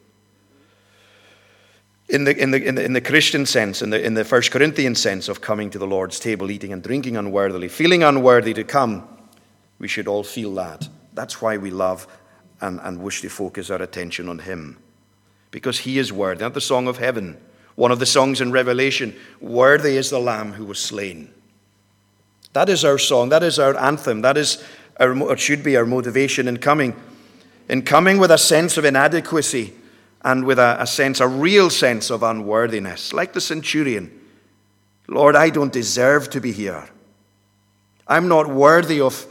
In 2.11 2.25
the, 2.25 2.37
in 2.37 2.51
the, 2.51 2.61
in 2.61 2.75
the, 2.75 2.83
in 2.83 2.93
the 2.93 3.01
Christian 3.01 3.45
sense, 3.45 3.81
in 3.81 3.89
the, 3.89 4.03
in 4.03 4.15
the 4.15 4.25
First 4.25 4.51
Corinthian 4.51 4.95
sense 4.95 5.29
of 5.29 5.39
coming 5.39 5.69
to 5.69 5.79
the 5.79 5.87
Lord's 5.87 6.19
table, 6.19 6.51
eating 6.51 6.73
and 6.73 6.83
drinking 6.83 7.15
unworthily, 7.15 7.69
feeling 7.69 8.03
unworthy 8.03 8.53
to 8.53 8.63
come, 8.63 9.07
we 9.79 9.87
should 9.87 10.07
all 10.07 10.23
feel 10.23 10.53
that. 10.55 10.89
That's 11.13 11.41
why 11.41 11.57
we 11.57 11.71
love 11.71 12.07
and, 12.59 12.79
and 12.83 13.01
wish 13.01 13.21
to 13.21 13.29
focus 13.29 13.69
our 13.69 13.81
attention 13.81 14.27
on 14.27 14.39
Him. 14.39 14.77
Because 15.51 15.79
He 15.79 15.97
is 15.97 16.11
worthy. 16.11 16.41
Not 16.41 16.53
the 16.53 16.61
song 16.61 16.87
of 16.87 16.97
heaven 16.97 17.37
one 17.75 17.91
of 17.91 17.99
the 17.99 18.05
songs 18.05 18.41
in 18.41 18.51
Revelation 18.51 19.15
Worthy 19.39 19.97
is 19.97 20.09
the 20.09 20.19
Lamb 20.19 20.53
who 20.53 20.65
was 20.65 20.79
slain. 20.79 21.33
That 22.53 22.69
is 22.69 22.83
our 22.83 22.97
song. 22.97 23.29
That 23.29 23.43
is 23.43 23.59
our 23.59 23.77
anthem. 23.77 24.21
That 24.21 24.37
is 24.37 24.63
our, 24.99 25.31
it 25.31 25.39
should 25.39 25.63
be 25.63 25.77
our 25.77 25.85
motivation 25.85 26.47
in 26.47 26.57
coming. 26.57 26.95
In 27.69 27.83
coming 27.83 28.17
with 28.17 28.31
a 28.31 28.37
sense 28.37 28.77
of 28.77 28.85
inadequacy 28.85 29.73
and 30.23 30.45
with 30.45 30.59
a, 30.59 30.77
a 30.79 30.87
sense, 30.87 31.19
a 31.19 31.27
real 31.27 31.69
sense 31.69 32.09
of 32.09 32.23
unworthiness, 32.23 33.13
like 33.13 33.33
the 33.33 33.41
centurion. 33.41 34.19
Lord, 35.07 35.35
I 35.35 35.49
don't 35.49 35.73
deserve 35.73 36.29
to 36.31 36.41
be 36.41 36.51
here. 36.51 36.87
I'm 38.07 38.27
not 38.27 38.47
worthy 38.47 39.01
of 39.01 39.25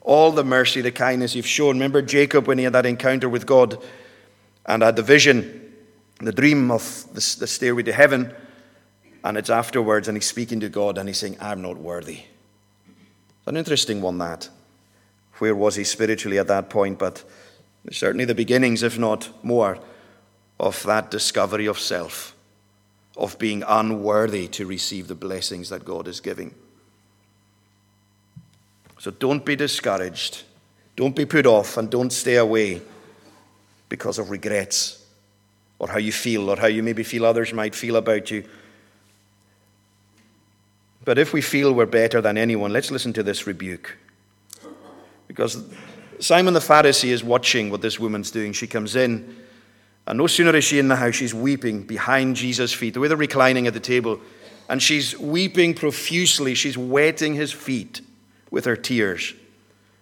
all 0.00 0.30
the 0.30 0.44
mercy, 0.44 0.80
the 0.80 0.92
kindness 0.92 1.34
you've 1.34 1.46
shown. 1.46 1.76
Remember 1.76 2.00
Jacob 2.00 2.46
when 2.46 2.58
he 2.58 2.64
had 2.64 2.74
that 2.74 2.86
encounter 2.86 3.28
with 3.28 3.46
God 3.46 3.82
and 4.64 4.82
had 4.82 4.96
the 4.96 5.02
vision 5.02 5.66
the 6.20 6.32
dream 6.32 6.70
of 6.70 7.04
the, 7.08 7.36
the 7.40 7.46
stairway 7.46 7.82
to 7.82 7.92
heaven, 7.92 8.32
and 9.22 9.36
it's 9.36 9.50
afterwards, 9.50 10.08
and 10.08 10.16
he's 10.16 10.26
speaking 10.26 10.60
to 10.60 10.68
God, 10.68 10.98
and 10.98 11.08
he's 11.08 11.18
saying, 11.18 11.36
I'm 11.40 11.60
not 11.60 11.76
worthy. 11.76 12.20
It's 12.88 13.46
an 13.46 13.56
interesting 13.56 14.00
one, 14.00 14.18
that. 14.18 14.48
Where 15.38 15.54
was 15.54 15.74
he 15.74 15.84
spiritually 15.84 16.38
at 16.38 16.48
that 16.48 16.70
point? 16.70 16.98
But 16.98 17.22
certainly 17.90 18.24
the 18.24 18.34
beginnings, 18.34 18.82
if 18.82 18.98
not 18.98 19.28
more, 19.42 19.78
of 20.58 20.82
that 20.84 21.10
discovery 21.10 21.66
of 21.66 21.78
self, 21.78 22.34
of 23.16 23.38
being 23.38 23.62
unworthy 23.66 24.48
to 24.48 24.66
receive 24.66 25.08
the 25.08 25.14
blessings 25.14 25.68
that 25.68 25.84
God 25.84 26.08
is 26.08 26.20
giving. 26.20 26.54
So 28.98 29.10
don't 29.10 29.44
be 29.44 29.56
discouraged. 29.56 30.44
Don't 30.96 31.14
be 31.14 31.26
put 31.26 31.46
off, 31.46 31.76
and 31.76 31.90
don't 31.90 32.10
stay 32.10 32.36
away 32.36 32.80
because 33.88 34.18
of 34.18 34.30
regrets 34.30 35.04
or 35.78 35.88
how 35.88 35.98
you 35.98 36.10
feel, 36.12 36.48
or 36.48 36.56
how 36.56 36.66
you 36.66 36.82
maybe 36.82 37.02
feel 37.02 37.26
others 37.26 37.52
might 37.52 37.74
feel 37.74 37.96
about 37.96 38.30
you. 38.30 38.42
But 41.04 41.18
if 41.18 41.32
we 41.34 41.42
feel 41.42 41.74
we're 41.74 41.86
better 41.86 42.22
than 42.22 42.38
anyone, 42.38 42.72
let's 42.72 42.90
listen 42.90 43.12
to 43.12 43.22
this 43.22 43.46
rebuke. 43.46 43.96
Because 45.28 45.62
Simon 46.18 46.54
the 46.54 46.60
Pharisee 46.60 47.10
is 47.10 47.22
watching 47.22 47.70
what 47.70 47.82
this 47.82 48.00
woman's 48.00 48.30
doing. 48.30 48.54
She 48.54 48.66
comes 48.66 48.96
in, 48.96 49.36
and 50.06 50.18
no 50.18 50.26
sooner 50.26 50.54
is 50.54 50.64
she 50.64 50.78
in 50.78 50.88
the 50.88 50.96
house, 50.96 51.16
she's 51.16 51.34
weeping 51.34 51.82
behind 51.82 52.36
Jesus' 52.36 52.72
feet, 52.72 52.94
the 52.94 53.00
way 53.00 53.08
they're 53.08 53.16
reclining 53.16 53.66
at 53.66 53.74
the 53.74 53.80
table. 53.80 54.20
And 54.68 54.82
she's 54.82 55.18
weeping 55.18 55.74
profusely. 55.74 56.54
She's 56.54 56.78
wetting 56.78 57.34
his 57.34 57.52
feet 57.52 58.00
with 58.50 58.64
her 58.64 58.76
tears. 58.76 59.34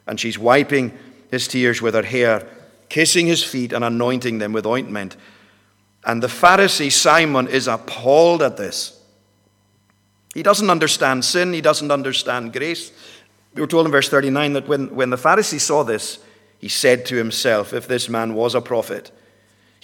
And 0.07 0.21
she's 0.21 0.39
wiping 0.39 0.97
his 1.31 1.49
tears 1.49 1.81
with 1.81 1.95
her 1.95 2.03
hair, 2.03 2.47
kissing 2.89 3.27
his 3.27 3.43
feet 3.43 3.73
and 3.73 3.85
anointing 3.85 4.39
them 4.39 4.53
with 4.53 4.67
ointment. 4.67 5.17
And 6.05 6.23
the 6.23 6.29
Pharisee 6.29 6.93
Simon 6.93 7.49
is 7.49 7.67
appalled 7.67 8.43
at 8.43 8.59
this. 8.59 9.01
He 10.35 10.43
doesn't 10.43 10.69
understand 10.69 11.25
sin, 11.25 11.53
he 11.53 11.61
doesn't 11.61 11.91
understand 11.91 12.53
grace. 12.53 12.93
We 13.55 13.61
were 13.61 13.69
told 13.69 13.87
in 13.87 13.93
verse 13.93 14.09
39 14.09 14.55
that 14.55 14.69
when, 14.69 14.95
when 14.95 15.11
the 15.11 15.17
Pharisee 15.17 15.61
saw 15.61 15.85
this, 15.85 16.19
he 16.59 16.69
said 16.69 17.07
to 17.07 17.17
himself, 17.17 17.73
If 17.73 17.87
this 17.87 18.09
man 18.09 18.35
was 18.35 18.55
a 18.55 18.61
prophet, 18.61 19.11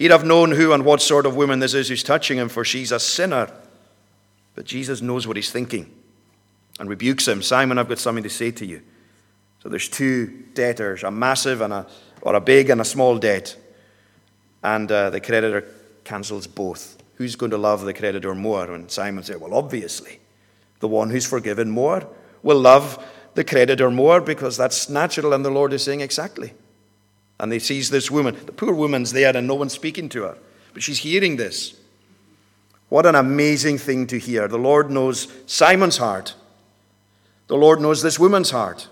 he'd 0.00 0.10
have 0.10 0.24
known 0.24 0.50
who 0.52 0.72
and 0.72 0.82
what 0.82 1.02
sort 1.02 1.26
of 1.26 1.36
woman 1.36 1.58
this 1.60 1.74
is 1.74 1.88
who's 1.88 2.02
touching 2.02 2.38
him, 2.38 2.48
for 2.48 2.64
she's 2.64 2.90
a 2.90 2.98
sinner. 2.98 3.52
But 4.54 4.64
Jesus 4.64 5.02
knows 5.02 5.26
what 5.26 5.36
he's 5.36 5.52
thinking 5.52 5.94
and 6.80 6.88
rebukes 6.88 7.28
him. 7.28 7.42
Simon, 7.42 7.76
I've 7.76 7.88
got 7.88 7.98
something 7.98 8.24
to 8.24 8.30
say 8.30 8.50
to 8.50 8.64
you. 8.64 8.80
So 9.62 9.68
there's 9.68 9.90
two 9.90 10.44
debtors, 10.54 11.02
a 11.02 11.10
massive 11.10 11.60
and 11.60 11.72
a, 11.74 11.86
or 12.22 12.34
a 12.34 12.40
big 12.40 12.70
and 12.70 12.80
a 12.80 12.84
small 12.84 13.18
debt. 13.18 13.54
And 14.62 14.90
uh, 14.90 15.10
the 15.10 15.20
creditor 15.20 15.66
cancels 16.02 16.46
both. 16.46 16.96
Who's 17.16 17.36
going 17.36 17.50
to 17.50 17.58
love 17.58 17.82
the 17.82 17.92
creditor 17.92 18.34
more? 18.34 18.72
And 18.72 18.90
Simon 18.90 19.22
said, 19.22 19.38
Well, 19.38 19.52
obviously, 19.52 20.18
the 20.78 20.88
one 20.88 21.10
who's 21.10 21.26
forgiven 21.26 21.68
more 21.68 22.08
will 22.42 22.58
love 22.58 23.06
the 23.34 23.44
creditor 23.44 23.90
more 23.90 24.22
because 24.22 24.56
that's 24.56 24.88
natural, 24.88 25.34
and 25.34 25.44
the 25.44 25.50
Lord 25.50 25.74
is 25.74 25.84
saying 25.84 26.00
exactly. 26.00 26.54
And 27.40 27.52
he 27.52 27.58
sees 27.58 27.90
this 27.90 28.08
woman. 28.08 28.36
The 28.46 28.52
poor 28.52 28.72
woman's 28.72 29.12
there, 29.12 29.36
and 29.36 29.48
no 29.48 29.54
one's 29.54 29.72
speaking 29.72 30.08
to 30.10 30.22
her, 30.22 30.38
but 30.72 30.84
she's 30.84 30.98
hearing 30.98 31.36
this. 31.36 31.74
What 32.88 33.06
an 33.06 33.16
amazing 33.16 33.78
thing 33.78 34.06
to 34.08 34.18
hear. 34.18 34.46
The 34.46 34.58
Lord 34.58 34.90
knows 34.90 35.26
Simon's 35.46 35.96
heart, 35.96 36.34
the 37.48 37.56
Lord 37.56 37.80
knows 37.80 38.02
this 38.02 38.18
woman's 38.18 38.50
heart. 38.50 38.86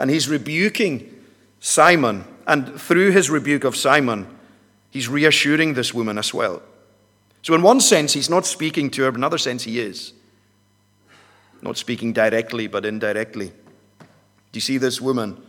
And 0.00 0.10
he's 0.10 0.28
rebuking 0.28 1.12
Simon. 1.58 2.24
And 2.46 2.80
through 2.80 3.10
his 3.10 3.30
rebuke 3.30 3.64
of 3.64 3.74
Simon, 3.74 4.28
He's 4.90 5.08
reassuring 5.08 5.74
this 5.74 5.92
woman 5.92 6.18
as 6.18 6.32
well. 6.32 6.62
So, 7.42 7.54
in 7.54 7.62
one 7.62 7.80
sense, 7.80 8.14
he's 8.14 8.30
not 8.30 8.46
speaking 8.46 8.90
to 8.90 9.02
her, 9.02 9.10
but 9.10 9.16
in 9.16 9.20
another 9.20 9.38
sense, 9.38 9.64
he 9.64 9.78
is. 9.78 10.12
Not 11.62 11.76
speaking 11.76 12.12
directly, 12.12 12.66
but 12.66 12.84
indirectly. 12.84 13.52
Do 13.98 14.56
you 14.56 14.60
see 14.60 14.78
this 14.78 15.00
woman? 15.00 15.40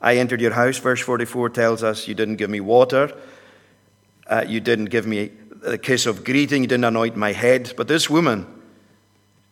I 0.00 0.16
entered 0.16 0.40
your 0.40 0.52
house, 0.52 0.78
verse 0.78 1.00
44 1.00 1.50
tells 1.50 1.82
us, 1.82 2.08
You 2.08 2.14
didn't 2.14 2.36
give 2.36 2.50
me 2.50 2.60
water. 2.60 3.12
Uh, 4.26 4.44
you 4.46 4.60
didn't 4.60 4.86
give 4.86 5.06
me 5.06 5.30
a 5.64 5.76
kiss 5.76 6.06
of 6.06 6.24
greeting. 6.24 6.62
You 6.62 6.68
didn't 6.68 6.84
anoint 6.84 7.16
my 7.16 7.32
head. 7.32 7.74
But 7.76 7.88
this 7.88 8.08
woman, 8.08 8.46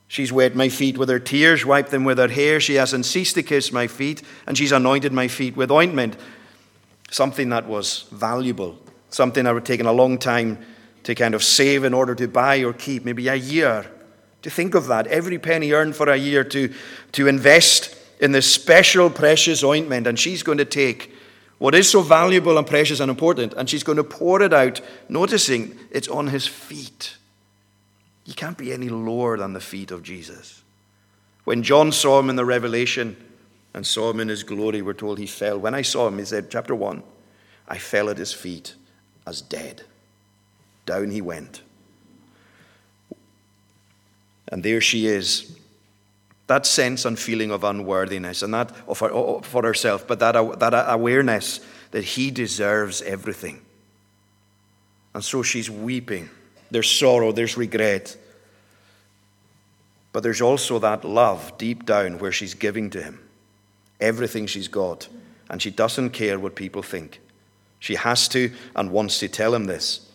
she's 0.06 0.32
wet 0.32 0.54
my 0.54 0.68
feet 0.68 0.96
with 0.96 1.08
her 1.08 1.18
tears, 1.18 1.66
wiped 1.66 1.90
them 1.90 2.04
with 2.04 2.18
her 2.18 2.28
hair. 2.28 2.60
She 2.60 2.74
hasn't 2.74 3.06
ceased 3.06 3.34
to 3.34 3.42
kiss 3.42 3.72
my 3.72 3.86
feet, 3.86 4.22
and 4.46 4.56
she's 4.56 4.72
anointed 4.72 5.12
my 5.12 5.28
feet 5.28 5.56
with 5.56 5.70
ointment. 5.70 6.16
Something 7.10 7.48
that 7.50 7.66
was 7.66 8.04
valuable 8.12 8.78
something 9.10 9.44
that 9.44 9.54
would 9.54 9.64
taken 9.64 9.86
a 9.86 9.92
long 9.92 10.18
time 10.18 10.58
to 11.04 11.14
kind 11.14 11.34
of 11.34 11.42
save 11.42 11.84
in 11.84 11.94
order 11.94 12.14
to 12.14 12.28
buy 12.28 12.62
or 12.62 12.72
keep, 12.72 13.04
maybe 13.04 13.28
a 13.28 13.34
year. 13.34 13.86
To 14.42 14.50
think 14.50 14.74
of 14.74 14.86
that, 14.88 15.06
every 15.06 15.38
penny 15.38 15.72
earned 15.72 15.96
for 15.96 16.08
a 16.08 16.16
year 16.16 16.44
to, 16.44 16.72
to 17.12 17.26
invest 17.26 17.94
in 18.20 18.32
this 18.32 18.52
special, 18.52 19.10
precious 19.10 19.62
ointment. 19.62 20.06
And 20.06 20.18
she's 20.18 20.42
going 20.42 20.58
to 20.58 20.64
take 20.64 21.12
what 21.58 21.74
is 21.74 21.90
so 21.90 22.02
valuable 22.02 22.56
and 22.56 22.66
precious 22.66 23.00
and 23.00 23.10
important, 23.10 23.52
and 23.54 23.68
she's 23.68 23.82
going 23.82 23.96
to 23.96 24.04
pour 24.04 24.40
it 24.42 24.52
out, 24.52 24.80
noticing 25.08 25.76
it's 25.90 26.06
on 26.06 26.28
his 26.28 26.46
feet. 26.46 27.16
You 28.24 28.34
can't 28.34 28.56
be 28.56 28.72
any 28.72 28.88
lower 28.88 29.36
than 29.36 29.54
the 29.54 29.60
feet 29.60 29.90
of 29.90 30.02
Jesus. 30.02 30.62
When 31.44 31.62
John 31.62 31.90
saw 31.90 32.20
him 32.20 32.30
in 32.30 32.36
the 32.36 32.44
Revelation 32.44 33.16
and 33.74 33.86
saw 33.86 34.10
him 34.10 34.20
in 34.20 34.28
his 34.28 34.44
glory, 34.44 34.82
we're 34.82 34.92
told 34.92 35.18
he 35.18 35.26
fell. 35.26 35.58
When 35.58 35.74
I 35.74 35.82
saw 35.82 36.06
him, 36.06 36.18
he 36.18 36.24
said, 36.24 36.50
chapter 36.50 36.74
1, 36.74 37.02
I 37.66 37.78
fell 37.78 38.08
at 38.08 38.18
his 38.18 38.32
feet 38.32 38.74
as 39.26 39.42
dead. 39.42 39.82
Down 40.86 41.10
he 41.10 41.20
went. 41.20 41.62
And 44.46 44.62
there 44.62 44.80
she 44.80 45.06
is. 45.06 45.58
That 46.48 46.66
sense 46.66 47.04
and 47.04 47.18
feeling 47.18 47.50
of 47.50 47.62
unworthiness, 47.62 48.42
and 48.42 48.52
that 48.54 48.74
for, 48.96 49.42
for 49.42 49.62
herself, 49.62 50.06
but 50.06 50.18
that, 50.18 50.34
uh, 50.34 50.56
that 50.56 50.72
awareness 50.88 51.60
that 51.92 52.04
he 52.04 52.30
deserves 52.30 53.00
everything. 53.02 53.62
And 55.14 55.24
so 55.24 55.42
she's 55.42 55.70
weeping. 55.70 56.28
There's 56.70 56.90
sorrow, 56.90 57.32
there's 57.32 57.56
regret. 57.56 58.16
But 60.12 60.22
there's 60.22 60.40
also 60.40 60.78
that 60.80 61.04
love 61.04 61.56
deep 61.58 61.86
down 61.86 62.18
where 62.18 62.32
she's 62.32 62.54
giving 62.54 62.90
to 62.90 63.02
him 63.02 63.20
everything 64.00 64.46
she's 64.46 64.68
got, 64.68 65.08
and 65.50 65.60
she 65.60 65.70
doesn't 65.70 66.10
care 66.10 66.38
what 66.38 66.54
people 66.54 66.82
think. 66.82 67.20
She 67.78 67.94
has 67.94 68.28
to 68.28 68.52
and 68.74 68.90
wants 68.90 69.18
to 69.20 69.28
tell 69.28 69.54
him 69.54 69.64
this. 69.64 70.07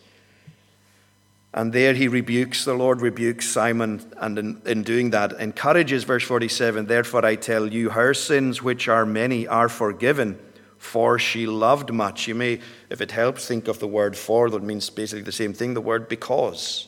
And 1.54 1.72
there 1.72 1.94
he 1.94 2.08
rebukes, 2.08 2.66
the 2.66 2.74
Lord 2.74 3.02
rebukes 3.02 3.48
Simon, 3.48 4.02
and 4.18 4.39
in, 4.39 4.62
in, 4.66 4.82
doing 4.82 5.12
that, 5.12 5.34
encourages, 5.34 6.04
verse 6.04 6.24
47 6.24 6.88
Therefore 6.88 7.24
I 7.24 7.36
tell 7.36 7.72
you, 7.72 7.92
her 7.92 8.13
sins, 8.16 8.63
which 8.63 8.88
are 8.88 9.06
many, 9.06 9.48
are 9.48 9.70
forgiven, 9.70 10.39
for 10.80 11.20
she 11.20 11.46
loved 11.46 11.94
much. 11.94 12.28
You 12.28 12.34
may, 12.34 12.60
if 12.89 13.02
it 13.02 13.12
helps, 13.12 13.48
think 13.48 13.68
of 13.68 13.78
the 13.78 13.88
word 13.88 14.18
for, 14.18 14.50
that 14.50 14.63
means 14.63 14.89
basically 14.89 15.22
the 15.22 15.32
same 15.32 15.54
thing, 15.54 15.76
the 15.76 15.82
word 15.82 16.10
because. 16.10 16.88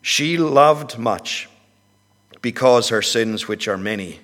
She 0.00 0.36
loved 0.36 0.96
much 0.98 1.48
because 2.42 2.90
her 2.90 3.02
sins, 3.02 3.48
which 3.48 3.66
are 3.66 3.78
many, 3.78 4.20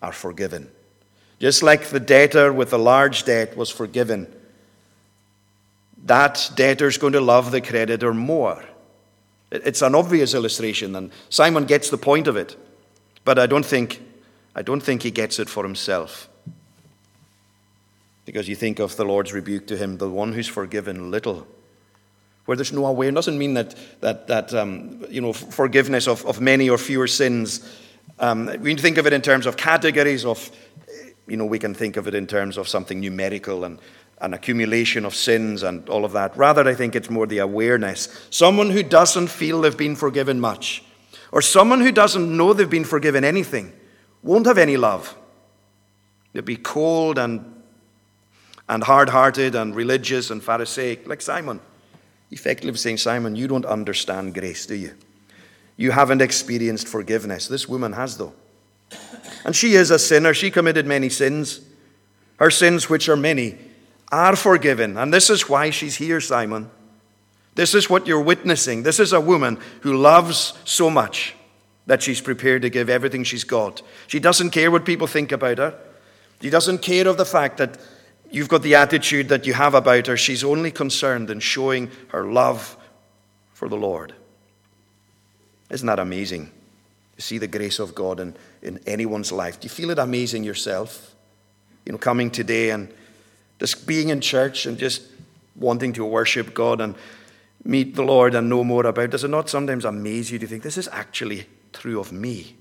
are 0.00 0.12
forgiven. 0.12 0.70
Just 1.40 1.64
like 1.64 1.86
the 1.86 1.98
debtor 1.98 2.52
with 2.52 2.70
the 2.70 2.78
large 2.78 3.24
debt 3.24 3.56
was 3.56 3.70
forgiven 3.70 4.32
that 6.04 6.50
debtor's 6.54 6.98
going 6.98 7.12
to 7.12 7.20
love 7.20 7.50
the 7.50 7.60
creditor 7.60 8.12
more. 8.12 8.64
It's 9.50 9.82
an 9.82 9.94
obvious 9.94 10.34
illustration, 10.34 10.96
and 10.96 11.10
Simon 11.28 11.66
gets 11.66 11.90
the 11.90 11.98
point 11.98 12.26
of 12.26 12.36
it. 12.36 12.56
But 13.24 13.38
I 13.38 13.46
don't 13.46 13.66
think, 13.66 14.02
I 14.54 14.62
don't 14.62 14.80
think 14.80 15.02
he 15.02 15.10
gets 15.10 15.38
it 15.38 15.48
for 15.48 15.62
himself. 15.62 16.28
Because 18.24 18.48
you 18.48 18.56
think 18.56 18.78
of 18.78 18.96
the 18.96 19.04
Lord's 19.04 19.32
rebuke 19.32 19.66
to 19.68 19.76
him, 19.76 19.98
the 19.98 20.08
one 20.08 20.32
who's 20.32 20.48
forgiven 20.48 21.10
little. 21.10 21.46
Where 22.46 22.56
there's 22.56 22.72
no 22.72 22.86
awareness 22.86 23.26
doesn't 23.26 23.38
mean 23.38 23.54
that, 23.54 23.76
that, 24.00 24.26
that 24.26 24.54
um, 24.54 25.04
you 25.08 25.20
know, 25.20 25.32
forgiveness 25.32 26.08
of, 26.08 26.24
of 26.26 26.40
many 26.40 26.68
or 26.68 26.78
fewer 26.78 27.06
sins. 27.06 27.68
Um, 28.18 28.50
we 28.60 28.74
think 28.74 28.98
of 28.98 29.06
it 29.06 29.12
in 29.12 29.22
terms 29.22 29.46
of 29.46 29.56
categories 29.56 30.24
of, 30.24 30.50
you 31.28 31.36
know, 31.36 31.44
we 31.44 31.58
can 31.58 31.74
think 31.74 31.96
of 31.96 32.08
it 32.08 32.14
in 32.14 32.26
terms 32.26 32.56
of 32.56 32.68
something 32.68 33.00
numerical 33.00 33.64
and 33.64 33.78
an 34.22 34.32
accumulation 34.34 35.04
of 35.04 35.14
sins 35.14 35.64
and 35.64 35.88
all 35.88 36.04
of 36.04 36.12
that. 36.12 36.34
Rather, 36.36 36.66
I 36.66 36.74
think 36.74 36.94
it's 36.94 37.10
more 37.10 37.26
the 37.26 37.38
awareness. 37.38 38.08
Someone 38.30 38.70
who 38.70 38.84
doesn't 38.84 39.26
feel 39.26 39.60
they've 39.60 39.76
been 39.76 39.96
forgiven 39.96 40.40
much, 40.40 40.84
or 41.32 41.42
someone 41.42 41.80
who 41.80 41.90
doesn't 41.90 42.34
know 42.34 42.52
they've 42.52 42.70
been 42.70 42.84
forgiven 42.84 43.24
anything, 43.24 43.72
won't 44.22 44.46
have 44.46 44.58
any 44.58 44.76
love. 44.76 45.16
They'll 46.32 46.42
be 46.42 46.56
cold 46.56 47.18
and, 47.18 47.62
and 48.68 48.84
hard 48.84 49.08
hearted 49.08 49.56
and 49.56 49.74
religious 49.74 50.30
and 50.30 50.42
Pharisaic, 50.42 51.06
like 51.08 51.20
Simon. 51.20 51.60
Effectively 52.30 52.78
saying, 52.78 52.98
Simon, 52.98 53.34
you 53.34 53.48
don't 53.48 53.66
understand 53.66 54.34
grace, 54.34 54.66
do 54.66 54.76
you? 54.76 54.94
You 55.76 55.90
haven't 55.90 56.22
experienced 56.22 56.86
forgiveness. 56.86 57.48
This 57.48 57.68
woman 57.68 57.92
has, 57.92 58.16
though. 58.16 58.34
And 59.44 59.56
she 59.56 59.74
is 59.74 59.90
a 59.90 59.98
sinner. 59.98 60.32
She 60.32 60.50
committed 60.50 60.86
many 60.86 61.08
sins. 61.08 61.60
Her 62.38 62.50
sins, 62.50 62.88
which 62.88 63.08
are 63.08 63.16
many, 63.16 63.58
are 64.12 64.36
forgiven. 64.36 64.98
And 64.98 65.12
this 65.12 65.30
is 65.30 65.48
why 65.48 65.70
she's 65.70 65.96
here, 65.96 66.20
Simon. 66.20 66.70
This 67.54 67.74
is 67.74 67.90
what 67.90 68.06
you're 68.06 68.22
witnessing. 68.22 68.82
This 68.82 69.00
is 69.00 69.12
a 69.12 69.20
woman 69.20 69.58
who 69.80 69.94
loves 69.94 70.52
so 70.64 70.90
much 70.90 71.34
that 71.86 72.02
she's 72.02 72.20
prepared 72.20 72.62
to 72.62 72.70
give 72.70 72.88
everything 72.88 73.24
she's 73.24 73.44
got. 73.44 73.82
She 74.06 74.20
doesn't 74.20 74.50
care 74.50 74.70
what 74.70 74.84
people 74.84 75.06
think 75.06 75.32
about 75.32 75.58
her. 75.58 75.78
She 76.40 76.50
doesn't 76.50 76.78
care 76.78 77.08
of 77.08 77.16
the 77.16 77.24
fact 77.24 77.58
that 77.58 77.78
you've 78.30 78.48
got 78.48 78.62
the 78.62 78.74
attitude 78.74 79.28
that 79.28 79.46
you 79.46 79.54
have 79.54 79.74
about 79.74 80.06
her. 80.06 80.16
She's 80.16 80.44
only 80.44 80.70
concerned 80.70 81.30
in 81.30 81.40
showing 81.40 81.90
her 82.08 82.24
love 82.24 82.76
for 83.52 83.68
the 83.68 83.76
Lord. 83.76 84.14
Isn't 85.70 85.86
that 85.86 85.98
amazing? 85.98 86.50
To 87.16 87.22
see 87.22 87.38
the 87.38 87.46
grace 87.46 87.78
of 87.78 87.94
God 87.94 88.20
in, 88.20 88.34
in 88.62 88.80
anyone's 88.86 89.32
life. 89.32 89.60
Do 89.60 89.66
you 89.66 89.70
feel 89.70 89.90
it 89.90 89.98
amazing 89.98 90.44
yourself? 90.44 91.14
You 91.84 91.92
know, 91.92 91.98
coming 91.98 92.30
today 92.30 92.70
and 92.70 92.92
just 93.62 93.86
being 93.86 94.08
in 94.08 94.20
church 94.20 94.66
and 94.66 94.76
just 94.76 95.02
wanting 95.54 95.92
to 95.92 96.04
worship 96.04 96.52
God 96.52 96.80
and 96.80 96.96
meet 97.62 97.94
the 97.94 98.02
Lord 98.02 98.34
and 98.34 98.48
know 98.48 98.64
more 98.64 98.84
about, 98.86 99.10
does 99.10 99.22
it 99.22 99.28
not 99.28 99.48
sometimes 99.48 99.84
amaze 99.84 100.32
you 100.32 100.40
to 100.40 100.48
think 100.48 100.64
this 100.64 100.76
is 100.76 100.88
actually 100.88 101.46
true 101.72 102.00
of 102.00 102.10
me? 102.10 102.56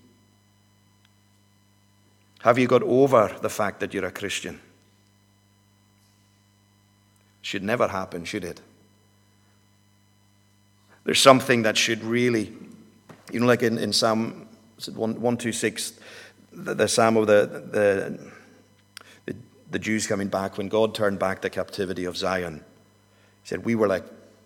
Have 2.41 2.59
you 2.59 2.67
got 2.67 2.83
over 2.83 3.35
the 3.41 3.49
fact 3.49 3.79
that 3.79 3.95
you're 3.95 4.05
a 4.05 4.11
Christian? 4.11 4.59
Should 7.41 7.63
never 7.63 7.87
happen, 7.87 8.23
should 8.23 8.43
it? 8.43 8.61
There's 11.03 11.19
something 11.19 11.63
that 11.63 11.77
should 11.77 12.03
really, 12.03 12.53
you 13.31 13.39
know, 13.39 13.47
like 13.47 13.63
in, 13.63 13.79
in 13.79 13.91
Psalm 13.91 14.47
126, 14.85 15.93
the, 16.51 16.75
the 16.75 16.87
Psalm 16.87 17.17
of 17.17 17.25
the, 17.25 17.47
the 17.71 18.31
the 19.71 19.79
Jews 19.79 20.05
coming 20.05 20.27
back, 20.27 20.57
when 20.57 20.67
God 20.67 20.93
turned 20.93 21.17
back 21.17 21.41
the 21.41 21.49
captivity 21.49 22.05
of 22.05 22.15
Zion, 22.17 22.63
he 23.43 23.47
said, 23.47 23.65
We 23.65 23.75
were 23.75 23.88
like 23.88 24.03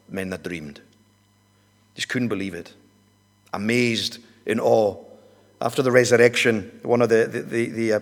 men 0.08 0.30
that 0.30 0.44
dreamed. 0.44 0.82
Just 1.96 2.10
couldn't 2.10 2.30
believe 2.30 2.54
it. 2.54 2.74
Amazed, 3.54 4.20
in 4.46 4.60
awe. 4.60 4.96
After 5.60 5.82
the 5.82 5.92
resurrection, 5.92 6.80
one 6.84 7.02
of 7.02 7.10
the, 7.10 7.26
the, 7.26 7.42
the, 7.42 7.70
the 7.70 7.94
uh, 7.94 8.00